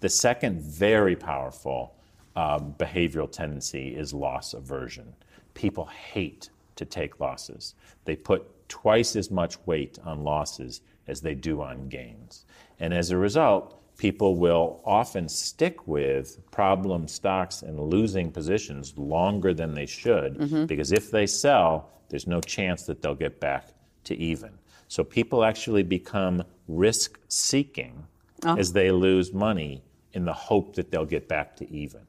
The 0.00 0.08
second 0.08 0.60
very 0.60 1.16
powerful 1.16 1.94
um, 2.36 2.74
behavioral 2.78 3.30
tendency 3.30 3.94
is 3.94 4.12
loss 4.12 4.54
aversion. 4.54 5.14
People 5.54 5.86
hate 5.86 6.50
to 6.76 6.84
take 6.84 7.20
losses. 7.20 7.74
They 8.04 8.16
put 8.16 8.68
twice 8.68 9.14
as 9.14 9.30
much 9.30 9.56
weight 9.66 9.98
on 10.04 10.24
losses 10.24 10.80
as 11.06 11.20
they 11.20 11.34
do 11.34 11.62
on 11.62 11.88
gains. 11.88 12.46
And 12.80 12.92
as 12.92 13.10
a 13.10 13.16
result, 13.16 13.80
people 13.96 14.36
will 14.36 14.80
often 14.84 15.28
stick 15.28 15.86
with 15.86 16.38
problem 16.50 17.06
stocks 17.06 17.62
and 17.62 17.78
losing 17.78 18.30
positions 18.30 18.96
longer 18.96 19.54
than 19.54 19.74
they 19.74 19.86
should 19.86 20.36
mm-hmm. 20.36 20.66
because 20.66 20.92
if 20.92 21.10
they 21.10 21.26
sell, 21.26 21.90
there's 22.08 22.26
no 22.26 22.40
chance 22.40 22.84
that 22.84 23.02
they'll 23.02 23.14
get 23.14 23.40
back 23.40 23.68
to 24.04 24.16
even. 24.16 24.50
So 24.88 25.04
people 25.04 25.44
actually 25.44 25.82
become 25.82 26.44
risk 26.68 27.18
seeking 27.28 28.06
oh. 28.44 28.56
as 28.56 28.72
they 28.72 28.90
lose 28.90 29.32
money 29.32 29.82
in 30.12 30.24
the 30.24 30.32
hope 30.32 30.74
that 30.74 30.90
they'll 30.90 31.04
get 31.04 31.28
back 31.28 31.56
to 31.56 31.70
even. 31.70 32.00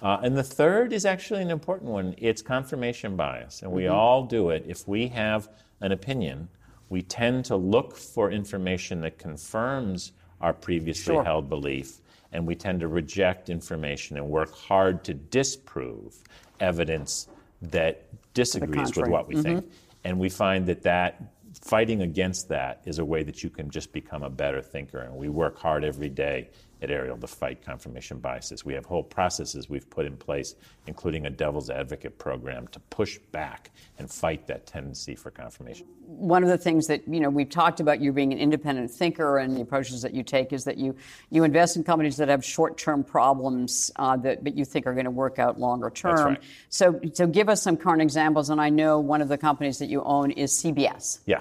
Uh, 0.00 0.18
and 0.22 0.36
the 0.36 0.42
third 0.42 0.92
is 0.92 1.04
actually 1.04 1.42
an 1.42 1.50
important 1.50 1.90
one 1.90 2.14
it's 2.18 2.42
confirmation 2.42 3.16
bias. 3.16 3.62
And 3.62 3.70
we 3.70 3.84
mm-hmm. 3.84 3.94
all 3.94 4.24
do 4.24 4.50
it. 4.50 4.64
If 4.66 4.88
we 4.88 5.08
have 5.08 5.48
an 5.80 5.92
opinion, 5.92 6.48
we 6.88 7.02
tend 7.02 7.44
to 7.46 7.56
look 7.56 7.96
for 7.96 8.30
information 8.30 9.00
that 9.02 9.18
confirms 9.18 10.12
our 10.42 10.52
previously 10.52 11.14
sure. 11.14 11.24
held 11.24 11.48
belief, 11.48 12.00
and 12.32 12.46
we 12.46 12.54
tend 12.54 12.80
to 12.80 12.88
reject 12.88 13.48
information 13.48 14.16
and 14.16 14.26
work 14.28 14.54
hard 14.54 15.04
to 15.04 15.14
disprove 15.14 16.16
evidence 16.60 17.28
that 17.62 18.04
disagrees 18.34 18.94
with 18.96 19.08
what 19.08 19.28
we 19.28 19.34
mm-hmm. 19.34 19.42
think. 19.42 19.70
And 20.04 20.18
we 20.18 20.28
find 20.28 20.66
that 20.66 20.82
that 20.82 21.22
fighting 21.60 22.02
against 22.02 22.48
that 22.48 22.82
is 22.84 22.98
a 22.98 23.04
way 23.04 23.22
that 23.22 23.42
you 23.42 23.50
can 23.50 23.70
just 23.70 23.92
become 23.92 24.22
a 24.22 24.30
better 24.30 24.60
thinker. 24.60 24.98
And 24.98 25.14
we 25.14 25.28
work 25.28 25.58
hard 25.58 25.84
every 25.84 26.08
day 26.08 26.48
Ariel 26.90 27.16
to 27.18 27.26
fight 27.26 27.64
confirmation 27.64 28.18
biases. 28.18 28.64
We 28.64 28.74
have 28.74 28.84
whole 28.84 29.02
processes 29.02 29.68
we've 29.68 29.88
put 29.88 30.06
in 30.06 30.16
place, 30.16 30.54
including 30.86 31.26
a 31.26 31.30
devil's 31.30 31.70
advocate 31.70 32.18
program 32.18 32.68
to 32.68 32.80
push 32.80 33.18
back 33.30 33.70
and 33.98 34.10
fight 34.10 34.46
that 34.46 34.66
tendency 34.66 35.14
for 35.14 35.30
confirmation. 35.30 35.86
One 36.06 36.42
of 36.42 36.48
the 36.48 36.58
things 36.58 36.88
that 36.88 37.06
you 37.06 37.20
know 37.20 37.30
we've 37.30 37.48
talked 37.48 37.80
about 37.80 38.00
you 38.00 38.12
being 38.12 38.32
an 38.32 38.38
independent 38.38 38.90
thinker 38.90 39.38
and 39.38 39.56
the 39.56 39.60
approaches 39.60 40.02
that 40.02 40.14
you 40.14 40.22
take 40.22 40.52
is 40.52 40.64
that 40.64 40.78
you 40.78 40.96
you 41.30 41.44
invest 41.44 41.76
in 41.76 41.84
companies 41.84 42.16
that 42.16 42.28
have 42.28 42.44
short-term 42.44 43.04
problems 43.04 43.90
uh, 43.96 44.16
that 44.18 44.42
but 44.44 44.56
you 44.56 44.64
think 44.64 44.86
are 44.86 44.94
going 44.94 45.04
to 45.04 45.10
work 45.10 45.38
out 45.38 45.60
longer 45.60 45.90
term. 45.90 46.16
That's 46.16 46.26
right. 46.26 46.42
So 46.68 47.00
so 47.12 47.26
give 47.26 47.48
us 47.48 47.62
some 47.62 47.76
current 47.76 48.02
examples. 48.02 48.50
And 48.50 48.60
I 48.60 48.68
know 48.68 48.98
one 49.00 49.20
of 49.20 49.28
the 49.28 49.38
companies 49.38 49.78
that 49.78 49.88
you 49.88 50.02
own 50.02 50.30
is 50.32 50.52
CBS. 50.52 51.20
Yeah. 51.26 51.40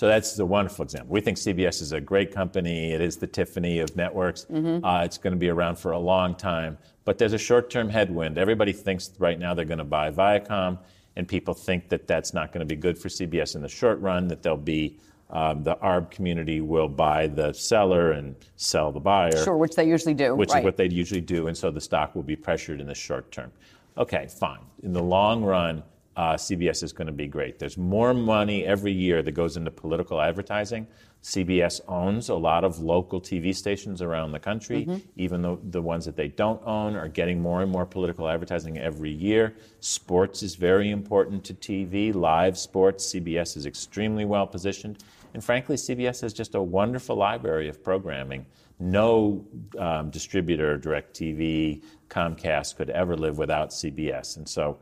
So 0.00 0.08
that's 0.08 0.38
a 0.38 0.46
wonderful 0.46 0.82
example. 0.82 1.12
We 1.12 1.20
think 1.20 1.36
CBS 1.36 1.82
is 1.82 1.92
a 1.92 2.00
great 2.00 2.32
company. 2.32 2.92
It 2.92 3.02
is 3.02 3.18
the 3.18 3.26
Tiffany 3.26 3.80
of 3.80 3.94
networks. 3.96 4.46
Mm-hmm. 4.46 4.82
Uh, 4.82 5.04
it's 5.04 5.18
going 5.18 5.34
to 5.34 5.38
be 5.38 5.50
around 5.50 5.76
for 5.76 5.92
a 5.92 5.98
long 5.98 6.34
time. 6.34 6.78
But 7.04 7.18
there's 7.18 7.34
a 7.34 7.38
short 7.38 7.68
term 7.68 7.90
headwind. 7.90 8.38
Everybody 8.38 8.72
thinks 8.72 9.10
right 9.18 9.38
now 9.38 9.52
they're 9.52 9.66
going 9.66 9.76
to 9.76 9.84
buy 9.84 10.10
Viacom, 10.10 10.78
and 11.16 11.28
people 11.28 11.52
think 11.52 11.90
that 11.90 12.06
that's 12.06 12.32
not 12.32 12.50
going 12.50 12.66
to 12.66 12.74
be 12.74 12.80
good 12.80 12.96
for 12.96 13.10
CBS 13.10 13.56
in 13.56 13.60
the 13.60 13.68
short 13.68 14.00
run, 14.00 14.26
that 14.28 14.42
there'll 14.42 14.56
be 14.56 14.96
um, 15.28 15.64
the 15.64 15.76
ARB 15.76 16.10
community 16.10 16.62
will 16.62 16.88
buy 16.88 17.26
the 17.26 17.52
seller 17.52 18.12
and 18.12 18.36
sell 18.56 18.90
the 18.90 19.00
buyer. 19.00 19.44
Sure, 19.44 19.58
which 19.58 19.74
they 19.74 19.86
usually 19.86 20.14
do. 20.14 20.34
Which 20.34 20.48
right. 20.48 20.60
is 20.60 20.64
what 20.64 20.78
they 20.78 20.88
usually 20.88 21.20
do, 21.20 21.48
and 21.48 21.54
so 21.54 21.70
the 21.70 21.78
stock 21.78 22.14
will 22.14 22.22
be 22.22 22.36
pressured 22.36 22.80
in 22.80 22.86
the 22.86 22.94
short 22.94 23.30
term. 23.30 23.52
Okay, 23.98 24.28
fine. 24.30 24.60
In 24.82 24.94
the 24.94 25.02
long 25.02 25.44
run, 25.44 25.82
uh, 26.20 26.34
CBS 26.34 26.82
is 26.82 26.92
going 26.92 27.06
to 27.06 27.14
be 27.14 27.26
great. 27.26 27.58
There's 27.58 27.78
more 27.78 28.12
money 28.12 28.66
every 28.66 28.92
year 28.92 29.22
that 29.22 29.32
goes 29.32 29.56
into 29.56 29.70
political 29.70 30.20
advertising. 30.20 30.86
CBS 31.22 31.80
owns 31.88 32.28
a 32.28 32.34
lot 32.34 32.62
of 32.62 32.78
local 32.78 33.22
TV 33.22 33.54
stations 33.56 34.02
around 34.02 34.32
the 34.32 34.38
country. 34.38 34.84
Mm-hmm. 34.84 34.98
Even 35.16 35.40
though 35.40 35.58
the 35.70 35.80
ones 35.80 36.04
that 36.04 36.16
they 36.16 36.28
don't 36.28 36.60
own 36.66 36.94
are 36.94 37.08
getting 37.08 37.40
more 37.40 37.62
and 37.62 37.72
more 37.72 37.86
political 37.86 38.28
advertising 38.28 38.76
every 38.76 39.10
year. 39.10 39.54
Sports 39.80 40.42
is 40.42 40.56
very 40.56 40.90
important 40.90 41.42
to 41.44 41.54
TV, 41.54 42.14
live 42.14 42.58
sports. 42.58 43.14
CBS 43.14 43.56
is 43.56 43.64
extremely 43.64 44.26
well 44.26 44.46
positioned. 44.46 45.02
And 45.32 45.42
frankly, 45.42 45.76
CBS 45.76 46.20
has 46.20 46.34
just 46.34 46.54
a 46.54 46.60
wonderful 46.62 47.16
library 47.16 47.70
of 47.70 47.82
programming. 47.82 48.44
No 48.78 49.42
um, 49.78 50.10
distributor, 50.10 50.78
DirecTV, 50.78 51.82
Comcast 52.10 52.76
could 52.76 52.90
ever 52.90 53.16
live 53.16 53.38
without 53.38 53.70
CBS. 53.70 54.36
And 54.36 54.46
so 54.46 54.80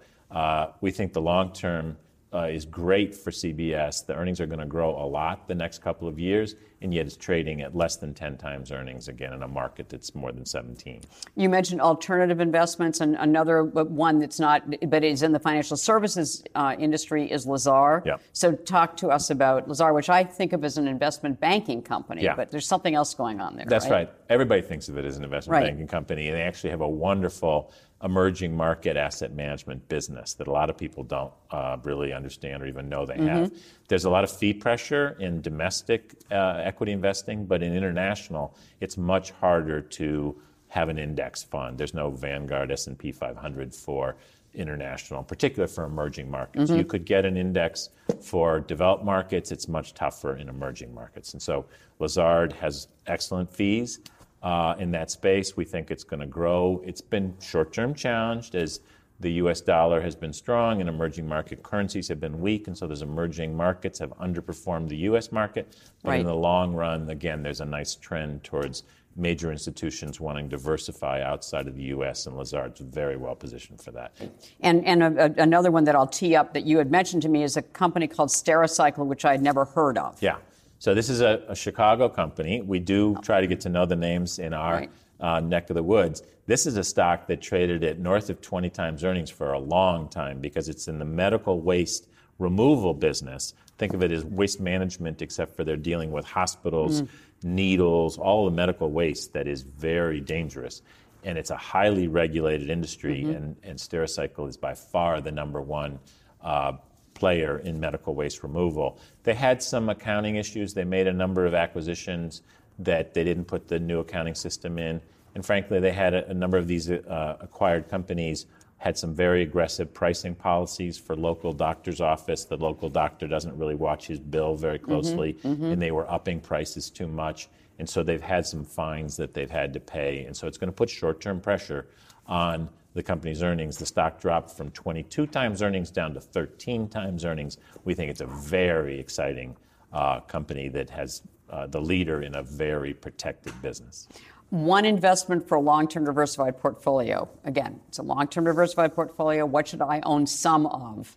we 0.80 0.90
think 0.90 1.12
the 1.12 1.22
long 1.22 1.52
term 1.52 1.96
uh, 2.32 2.48
is 2.50 2.64
great 2.64 3.14
for 3.14 3.30
CBS. 3.30 4.04
The 4.04 4.14
earnings 4.14 4.40
are 4.40 4.46
going 4.46 4.58
to 4.58 4.66
grow 4.66 4.90
a 4.90 5.06
lot 5.06 5.48
the 5.48 5.54
next 5.54 5.80
couple 5.80 6.06
of 6.06 6.18
years, 6.18 6.56
and 6.82 6.92
yet 6.92 7.06
it's 7.06 7.16
trading 7.16 7.62
at 7.62 7.74
less 7.74 7.96
than 7.96 8.12
10 8.12 8.36
times 8.36 8.70
earnings 8.70 9.08
again 9.08 9.32
in 9.32 9.42
a 9.42 9.48
market 9.48 9.88
that's 9.88 10.14
more 10.14 10.30
than 10.30 10.44
17. 10.44 11.00
You 11.36 11.48
mentioned 11.48 11.80
alternative 11.80 12.40
investments, 12.40 13.00
and 13.00 13.16
another 13.16 13.64
one 13.64 14.18
that's 14.18 14.38
not, 14.38 14.62
but 14.90 15.04
is 15.04 15.22
in 15.22 15.32
the 15.32 15.38
financial 15.38 15.76
services 15.76 16.44
uh, 16.54 16.76
industry 16.78 17.30
is 17.30 17.46
Lazard. 17.46 18.02
Yeah. 18.04 18.16
So 18.34 18.52
talk 18.52 18.96
to 18.98 19.08
us 19.08 19.30
about 19.30 19.66
Lazard, 19.66 19.94
which 19.94 20.10
I 20.10 20.22
think 20.22 20.52
of 20.52 20.64
as 20.64 20.76
an 20.76 20.86
investment 20.86 21.40
banking 21.40 21.80
company, 21.80 22.24
yeah. 22.24 22.36
but 22.36 22.50
there's 22.50 22.66
something 22.66 22.94
else 22.94 23.14
going 23.14 23.40
on 23.40 23.56
there. 23.56 23.64
That's 23.66 23.86
right. 23.86 24.08
right. 24.08 24.12
Everybody 24.28 24.60
thinks 24.60 24.90
of 24.90 24.98
it 24.98 25.06
as 25.06 25.16
an 25.16 25.24
investment 25.24 25.62
right. 25.62 25.66
banking 25.66 25.86
company, 25.86 26.28
and 26.28 26.36
they 26.36 26.42
actually 26.42 26.70
have 26.70 26.82
a 26.82 26.88
wonderful 26.88 27.72
emerging 28.04 28.56
market 28.56 28.96
asset 28.96 29.32
management 29.32 29.88
business 29.88 30.34
that 30.34 30.46
a 30.46 30.52
lot 30.52 30.70
of 30.70 30.76
people 30.76 31.02
don't 31.02 31.32
uh, 31.50 31.76
really 31.82 32.12
understand 32.12 32.62
or 32.62 32.66
even 32.66 32.88
know 32.88 33.04
they 33.04 33.14
mm-hmm. 33.14 33.26
have. 33.26 33.52
There's 33.88 34.04
a 34.04 34.11
lot 34.11 34.22
of 34.22 34.30
fee 34.30 34.54
pressure 34.54 35.16
in 35.18 35.40
domestic 35.40 36.14
uh, 36.30 36.61
equity 36.62 36.92
investing, 36.92 37.44
but 37.44 37.62
in 37.62 37.76
international, 37.76 38.56
it's 38.80 38.96
much 38.96 39.32
harder 39.32 39.80
to 39.80 40.40
have 40.68 40.88
an 40.88 40.98
index 40.98 41.42
fund. 41.42 41.76
There's 41.76 41.94
no 41.94 42.11
Vanguard 42.11 42.70
S&P 42.70 43.11
500 43.11 43.74
for 43.74 44.16
international, 44.54 45.20
in 45.20 45.26
particular 45.26 45.66
for 45.66 45.84
emerging 45.84 46.30
markets. 46.30 46.70
Mm-hmm. 46.70 46.78
You 46.78 46.84
could 46.84 47.04
get 47.04 47.24
an 47.24 47.37
index 47.37 47.90
for 48.20 48.61
developed 48.61 49.04
markets. 49.04 49.50
It's 49.50 49.66
much 49.66 49.94
tougher 49.94 50.37
in 50.37 50.48
emerging 50.48 50.94
markets. 50.94 51.32
And 51.32 51.42
so 51.42 51.64
Lazard 51.98 52.52
has 52.54 52.88
excellent 53.06 53.52
fees 53.52 54.00
Uh, 54.40 54.77
in 54.79 54.92
that 54.92 55.11
space. 55.11 55.57
We 55.57 55.64
think 55.64 55.90
it's 55.90 56.05
going 56.05 56.20
to 56.20 56.27
grow. 56.27 56.81
It's 56.87 57.01
been 57.01 57.35
short 57.40 57.72
term 57.72 57.92
challenged 57.92 58.55
as 58.55 58.79
the 59.20 59.33
US 59.33 59.61
dollar 59.61 60.01
has 60.01 60.14
been 60.14 60.33
strong 60.33 60.81
and 60.81 60.88
emerging 60.88 61.27
market 61.27 61.62
currencies 61.62 62.07
have 62.07 62.20
been 62.20 62.40
weak, 62.40 62.68
and 62.68 62.79
so 62.79 62.87
those 62.87 63.03
emerging 63.03 63.57
markets 63.57 63.98
have 63.98 64.11
underperformed 64.18 64.88
the 64.88 64.96
US 64.98 65.33
market. 65.33 65.77
But 66.03 66.11
right. 66.11 66.20
in 66.20 66.27
the 66.27 66.35
long 66.35 66.72
run, 66.72 67.11
again, 67.11 67.42
there's 67.42 67.61
a 67.61 67.64
nice 67.64 67.96
trend 67.96 68.44
towards 68.44 68.85
major 69.16 69.51
institutions 69.51 70.20
wanting 70.20 70.48
to 70.48 70.57
diversify 70.57 71.22
outside 71.22 71.66
of 71.66 71.74
the 71.74 71.83
U.S., 71.85 72.27
and 72.27 72.37
Lazard's 72.37 72.81
very 72.81 73.16
well 73.16 73.35
positioned 73.35 73.81
for 73.81 73.90
that. 73.90 74.12
And, 74.61 74.85
and 74.85 75.03
a, 75.03 75.24
a, 75.24 75.42
another 75.42 75.72
one 75.72 75.83
that 75.85 75.96
I'll 75.96 76.07
tee 76.07 76.37
up 76.37 76.55
that 76.55 76.64
you 76.64 76.79
had 76.79 76.90
mentioned 76.90 77.22
to 77.22 77.29
me 77.29 77.42
is 77.42 77.57
a 77.57 77.62
company 77.62 78.07
called 78.07 78.29
Stericycle, 78.29 79.05
which 79.07 79.24
I 79.24 79.33
had 79.33 79.42
never 79.42 79.64
heard 79.64 79.98
of. 79.98 80.22
Yeah. 80.22 80.37
So 80.78 80.94
this 80.94 81.08
is 81.08 81.20
a, 81.20 81.42
a, 81.48 81.54
Chicago 81.56 82.08
company. 82.08 82.60
We 82.60 82.78
do 82.78 83.16
try 83.22 83.40
to 83.40 83.46
get 83.46 83.60
to 83.62 83.68
know 83.68 83.84
the 83.84 83.96
names 83.96 84.38
in 84.38 84.52
our 84.52 84.74
right. 84.74 84.90
uh, 85.20 85.40
neck 85.40 85.70
of 85.70 85.74
the 85.74 85.82
woods. 85.82 86.22
This 86.46 86.66
is 86.66 86.76
a 86.76 86.84
stock 86.84 87.26
that 87.26 87.42
traded 87.42 87.84
at 87.84 87.98
north 87.98 88.30
of 88.30 88.40
20 88.40 88.70
times 88.70 89.04
earnings 89.04 89.30
for 89.30 89.52
a 89.52 89.58
long 89.58 90.08
time 90.08 90.40
because 90.40 90.68
it's 90.68 90.88
in 90.88 90.98
the 90.98 91.04
medical 91.04 91.60
waste 91.60 92.08
removal 92.38 92.94
business. 92.94 93.54
Think 93.76 93.92
of 93.92 94.02
it 94.02 94.12
as 94.12 94.24
waste 94.24 94.60
management, 94.60 95.20
except 95.20 95.56
for 95.56 95.64
they're 95.64 95.76
dealing 95.76 96.12
with 96.12 96.24
hospitals, 96.24 97.02
mm. 97.02 97.08
needles, 97.42 98.16
all 98.16 98.44
the 98.44 98.50
medical 98.50 98.90
waste 98.90 99.32
that 99.32 99.48
is 99.48 99.62
very 99.62 100.20
dangerous. 100.20 100.82
And 101.24 101.36
it's 101.36 101.50
a 101.50 101.56
highly 101.56 102.06
regulated 102.06 102.70
industry, 102.70 103.22
mm-hmm. 103.22 103.34
and, 103.34 103.56
and 103.64 103.78
Stericycle 103.78 104.48
is 104.48 104.56
by 104.56 104.74
far 104.74 105.20
the 105.20 105.32
number 105.32 105.60
one 105.60 105.98
uh, 106.42 106.72
player 107.18 107.59
in 107.59 107.78
medical 107.81 108.14
waste 108.14 108.42
removal. 108.42 108.98
They 109.24 109.35
had 109.35 109.62
some 109.62 109.88
accounting 109.88 110.37
issues. 110.37 110.74
They 110.74 110.85
made 110.85 111.07
a 111.07 111.12
number 111.12 111.46
of 111.46 111.54
acquisitions 111.54 112.42
that 112.78 113.14
they 113.14 113.24
didn't 113.24 113.46
put 113.46 113.68
the 113.68 113.78
new 113.78 114.00
accounting 114.00 114.35
system 114.35 114.78
in. 114.78 115.00
And 115.35 115.44
frankly, 115.44 115.81
they 115.81 115.92
had 115.92 116.14
a, 116.14 116.28
a 116.31 116.35
number 116.35 116.57
of 116.57 116.66
these 116.68 116.90
uh, 116.90 117.37
acquired 117.40 117.88
companies 117.88 118.46
had 118.78 118.96
some 118.96 119.12
very 119.12 119.42
aggressive 119.42 119.92
pricing 119.92 120.35
policies 120.35 120.96
for 120.96 121.16
local 121.16 121.52
doctor's 121.52 122.00
office. 122.00 122.44
The 122.44 122.57
local 122.57 122.88
doctor 122.88 123.26
doesn't 123.26 123.59
really 123.59 123.74
watch 123.74 124.07
his 124.07 124.20
bill 124.20 124.54
very 124.54 124.78
mm-hmm, 124.78 124.87
closely, 124.87 125.33
mm-hmm, 125.35 125.48
mm-hmm. 125.48 125.64
and 125.64 125.83
they 125.83 125.90
were 125.90 126.09
upping 126.11 126.40
prices 126.40 126.88
too 126.88 127.09
much. 127.09 127.48
And 127.81 127.88
so 127.88 128.02
they've 128.02 128.22
had 128.22 128.46
some 128.46 128.64
fines 128.64 129.16
that 129.16 129.35
they've 129.35 129.50
had 129.50 129.72
to 129.74 129.81
pay. 129.81 130.24
And 130.24 130.37
so 130.37 130.46
it's 130.46 130.59
going 130.59 130.70
to 130.70 130.76
put 130.76 130.88
short 130.88 131.20
term 131.20 131.40
pressure 131.40 131.87
on 132.26 132.68
the 132.98 133.02
company's 133.04 133.44
earnings. 133.44 133.78
The 133.78 133.87
stock 133.87 134.20
dropped 134.20 134.50
from 134.50 134.72
22 134.72 135.28
times 135.28 135.62
earnings 135.62 135.90
down 135.90 136.14
to 136.14 136.20
13 136.20 136.88
times 136.88 137.24
earnings. 137.24 137.56
We 137.84 137.94
think 137.94 138.11
it's 138.11 138.20
a 138.20 138.26
very 138.26 138.98
exciting 138.98 139.56
uh, 139.92 140.18
company 140.20 140.68
that 140.70 140.90
has 140.90 141.22
uh, 141.48 141.68
the 141.68 141.80
leader 141.80 142.22
in 142.22 142.34
a 142.34 142.42
very 142.42 142.92
protected 142.92 143.54
business. 143.62 144.08
One 144.50 144.84
investment 144.84 145.46
for 145.46 145.54
a 145.54 145.61
long 145.61 145.87
term 145.87 146.04
diversified 146.04 146.58
portfolio. 146.58 147.28
Again, 147.44 147.78
it's 147.87 147.98
a 147.98 148.02
long 148.02 148.26
term 148.26 148.44
diversified 148.44 148.96
portfolio. 148.96 149.46
What 149.46 149.68
should 149.68 149.80
I 149.80 150.00
own 150.02 150.26
some 150.26 150.66
of? 150.66 151.16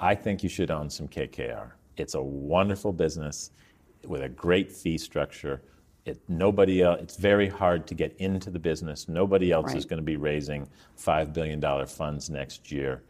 I 0.00 0.16
think 0.16 0.42
you 0.42 0.48
should 0.48 0.72
own 0.72 0.90
some 0.90 1.06
KKR. 1.06 1.70
It's 1.96 2.14
a 2.14 2.22
wonderful 2.22 2.92
business 2.92 3.52
with 4.04 4.22
a 4.22 4.28
great 4.28 4.72
fee 4.72 4.98
structure 4.98 5.62
it, 6.08 6.20
nobody 6.28 6.82
else, 6.82 7.00
it's 7.00 7.16
very 7.16 7.48
hard 7.48 7.86
to 7.86 7.94
get 7.94 8.16
into 8.18 8.50
the 8.50 8.58
business. 8.58 9.08
Nobody 9.08 9.52
else 9.52 9.68
right. 9.68 9.76
is 9.76 9.84
going 9.84 9.98
to 9.98 10.04
be 10.04 10.16
raising 10.16 10.68
$5 10.98 11.32
billion 11.32 11.86
funds 11.86 12.30
next 12.30 12.72
year. 12.72 13.02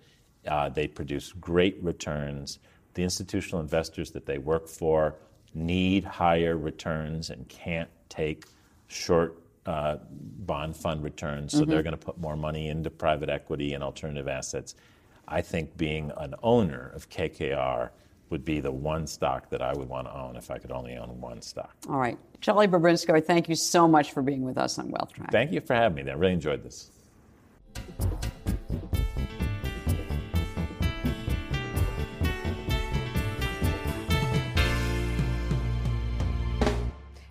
Uh, 0.47 0.69
they 0.69 0.87
produce 0.87 1.33
great 1.33 1.77
returns. 1.83 2.59
The 2.95 3.03
institutional 3.03 3.61
investors 3.61 4.11
that 4.11 4.27
they 4.27 4.39
work 4.39 4.69
for 4.69 5.15
need 5.55 6.05
higher 6.05 6.57
returns 6.57 7.31
and 7.31 7.49
can't 7.49 7.89
take 8.09 8.45
short 8.89 9.41
uh, 9.67 9.99
bond 10.11 10.77
fund 10.77 11.03
returns, 11.03 11.53
so 11.53 11.61
mm-hmm. 11.61 11.71
they're 11.71 11.83
going 11.83 11.97
to 11.97 12.05
put 12.05 12.19
more 12.19 12.37
money 12.37 12.69
into 12.69 12.89
private 12.91 13.29
equity 13.29 13.75
and 13.75 13.85
alternative 13.85 14.27
assets. 14.27 14.75
I 15.27 15.43
think 15.43 15.77
being 15.77 16.11
an 16.17 16.35
owner 16.43 16.91
of 16.95 17.11
KKR 17.11 17.91
would 18.31 18.45
be 18.45 18.61
the 18.61 18.71
one 18.71 19.07
stock 19.07 19.49
that 19.51 19.63
I 19.63 19.73
would 19.73 19.89
want 19.89 20.07
to 20.07 20.15
own 20.15 20.37
if 20.37 20.51
I 20.51 20.59
could 20.59 20.71
only 20.71 20.97
own 20.97 21.21
one 21.21 21.41
stock. 21.41 21.75
All 21.89 21.99
right. 21.99 22.19
Charlie 22.41 22.69
Bobrinskoy, 22.69 23.25
thank 23.25 23.49
you 23.49 23.55
so 23.55 23.89
much 23.89 24.13
for 24.13 24.23
being 24.23 24.43
with 24.43 24.59
us 24.59 24.79
on 24.79 24.91
Wealth 24.91 25.13
Track. 25.13 25.33
Thank 25.33 25.53
you 25.53 25.61
for 25.61 25.75
having 25.75 26.05
me. 26.05 26.11
I 26.11 26.15
really 26.15 26.35
enjoyed 26.35 26.63
this. 26.63 26.91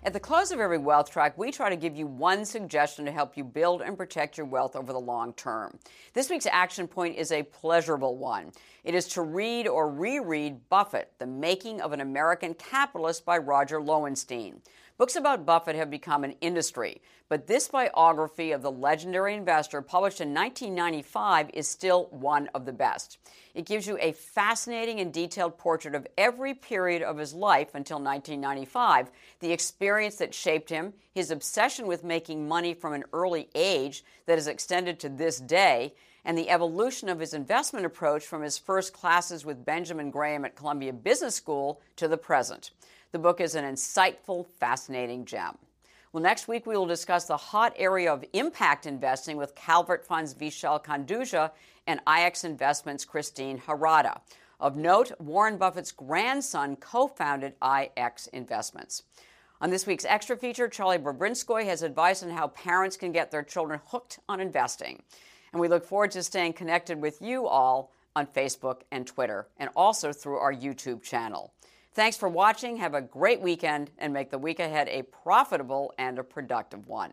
At 0.08 0.14
the 0.14 0.20
close 0.20 0.52
of 0.52 0.58
every 0.58 0.78
wealth 0.78 1.10
track, 1.10 1.36
we 1.36 1.52
try 1.52 1.68
to 1.68 1.76
give 1.76 1.94
you 1.94 2.06
one 2.06 2.46
suggestion 2.46 3.04
to 3.04 3.12
help 3.12 3.36
you 3.36 3.44
build 3.44 3.82
and 3.82 3.94
protect 3.94 4.38
your 4.38 4.46
wealth 4.46 4.74
over 4.74 4.90
the 4.90 4.98
long 4.98 5.34
term. 5.34 5.78
This 6.14 6.30
week's 6.30 6.46
action 6.46 6.88
point 6.88 7.18
is 7.18 7.30
a 7.30 7.42
pleasurable 7.42 8.16
one. 8.16 8.52
It 8.84 8.94
is 8.94 9.06
to 9.08 9.20
read 9.20 9.68
or 9.68 9.90
reread 9.90 10.66
Buffett, 10.70 11.12
The 11.18 11.26
Making 11.26 11.82
of 11.82 11.92
an 11.92 12.00
American 12.00 12.54
Capitalist 12.54 13.26
by 13.26 13.36
Roger 13.36 13.82
Lowenstein. 13.82 14.62
Books 14.96 15.14
about 15.14 15.44
Buffett 15.44 15.76
have 15.76 15.90
become 15.90 16.24
an 16.24 16.36
industry, 16.40 17.02
but 17.28 17.46
this 17.46 17.68
biography 17.68 18.52
of 18.52 18.62
the 18.62 18.70
legendary 18.70 19.34
investor, 19.34 19.82
published 19.82 20.20
in 20.20 20.32
1995, 20.32 21.50
is 21.52 21.68
still 21.68 22.06
one 22.06 22.48
of 22.54 22.64
the 22.64 22.72
best. 22.72 23.18
It 23.54 23.66
gives 23.66 23.86
you 23.86 23.98
a 24.00 24.12
fascinating 24.12 25.00
and 25.00 25.12
detailed 25.12 25.58
portrait 25.58 25.94
of 25.94 26.06
every 26.16 26.54
period 26.54 27.02
of 27.02 27.18
his 27.18 27.34
life 27.34 27.74
until 27.74 27.98
1995, 27.98 29.10
the 29.40 29.52
experience 29.52 30.16
that 30.16 30.32
shaped 30.32 30.70
him, 30.70 30.94
his 31.12 31.30
obsession 31.30 31.86
with 31.86 32.04
making 32.04 32.48
money 32.48 32.72
from 32.72 32.92
an 32.92 33.04
early 33.12 33.48
age 33.54 34.04
that 34.26 34.38
has 34.38 34.46
extended 34.46 34.98
to 35.00 35.08
this 35.08 35.38
day, 35.38 35.92
and 36.24 36.36
the 36.36 36.50
evolution 36.50 37.08
of 37.08 37.20
his 37.20 37.34
investment 37.34 37.84
approach 37.84 38.24
from 38.24 38.42
his 38.42 38.58
first 38.58 38.92
classes 38.92 39.44
with 39.44 39.64
Benjamin 39.64 40.10
Graham 40.10 40.44
at 40.44 40.56
Columbia 40.56 40.92
Business 40.92 41.34
School 41.34 41.80
to 41.96 42.08
the 42.08 42.18
present. 42.18 42.70
The 43.12 43.18
book 43.18 43.40
is 43.40 43.54
an 43.54 43.64
insightful, 43.64 44.46
fascinating 44.46 45.24
gem. 45.24 45.56
Well, 46.10 46.22
next 46.22 46.48
week 46.48 46.64
we 46.64 46.74
will 46.74 46.86
discuss 46.86 47.26
the 47.26 47.36
hot 47.36 47.74
area 47.76 48.10
of 48.10 48.24
impact 48.32 48.86
investing 48.86 49.36
with 49.36 49.54
Calvert 49.54 50.06
Funds 50.06 50.32
Vishal 50.34 50.82
Khanduja 50.82 51.50
and 51.86 52.00
IX 52.08 52.44
Investments 52.44 53.04
Christine 53.04 53.58
Harada. 53.58 54.20
Of 54.58 54.74
note, 54.74 55.12
Warren 55.20 55.58
Buffett's 55.58 55.92
grandson 55.92 56.76
co 56.76 57.08
founded 57.08 57.52
IX 57.62 58.26
Investments. 58.28 59.02
On 59.60 59.68
this 59.68 59.86
week's 59.86 60.06
extra 60.06 60.34
feature, 60.34 60.66
Charlie 60.66 60.96
Bobrinskoy 60.96 61.66
has 61.66 61.82
advice 61.82 62.22
on 62.22 62.30
how 62.30 62.48
parents 62.48 62.96
can 62.96 63.12
get 63.12 63.30
their 63.30 63.42
children 63.42 63.80
hooked 63.88 64.18
on 64.30 64.40
investing. 64.40 65.02
And 65.52 65.60
we 65.60 65.68
look 65.68 65.84
forward 65.84 66.12
to 66.12 66.22
staying 66.22 66.54
connected 66.54 67.02
with 67.02 67.20
you 67.20 67.46
all 67.46 67.92
on 68.16 68.26
Facebook 68.26 68.80
and 68.90 69.06
Twitter, 69.06 69.46
and 69.58 69.68
also 69.76 70.12
through 70.12 70.38
our 70.38 70.54
YouTube 70.54 71.02
channel. 71.02 71.52
Thanks 71.98 72.16
for 72.16 72.28
watching. 72.28 72.76
Have 72.76 72.94
a 72.94 73.00
great 73.00 73.40
weekend 73.40 73.90
and 73.98 74.12
make 74.12 74.30
the 74.30 74.38
week 74.38 74.60
ahead 74.60 74.86
a 74.88 75.02
profitable 75.02 75.92
and 75.98 76.16
a 76.20 76.22
productive 76.22 76.86
one. 76.86 77.10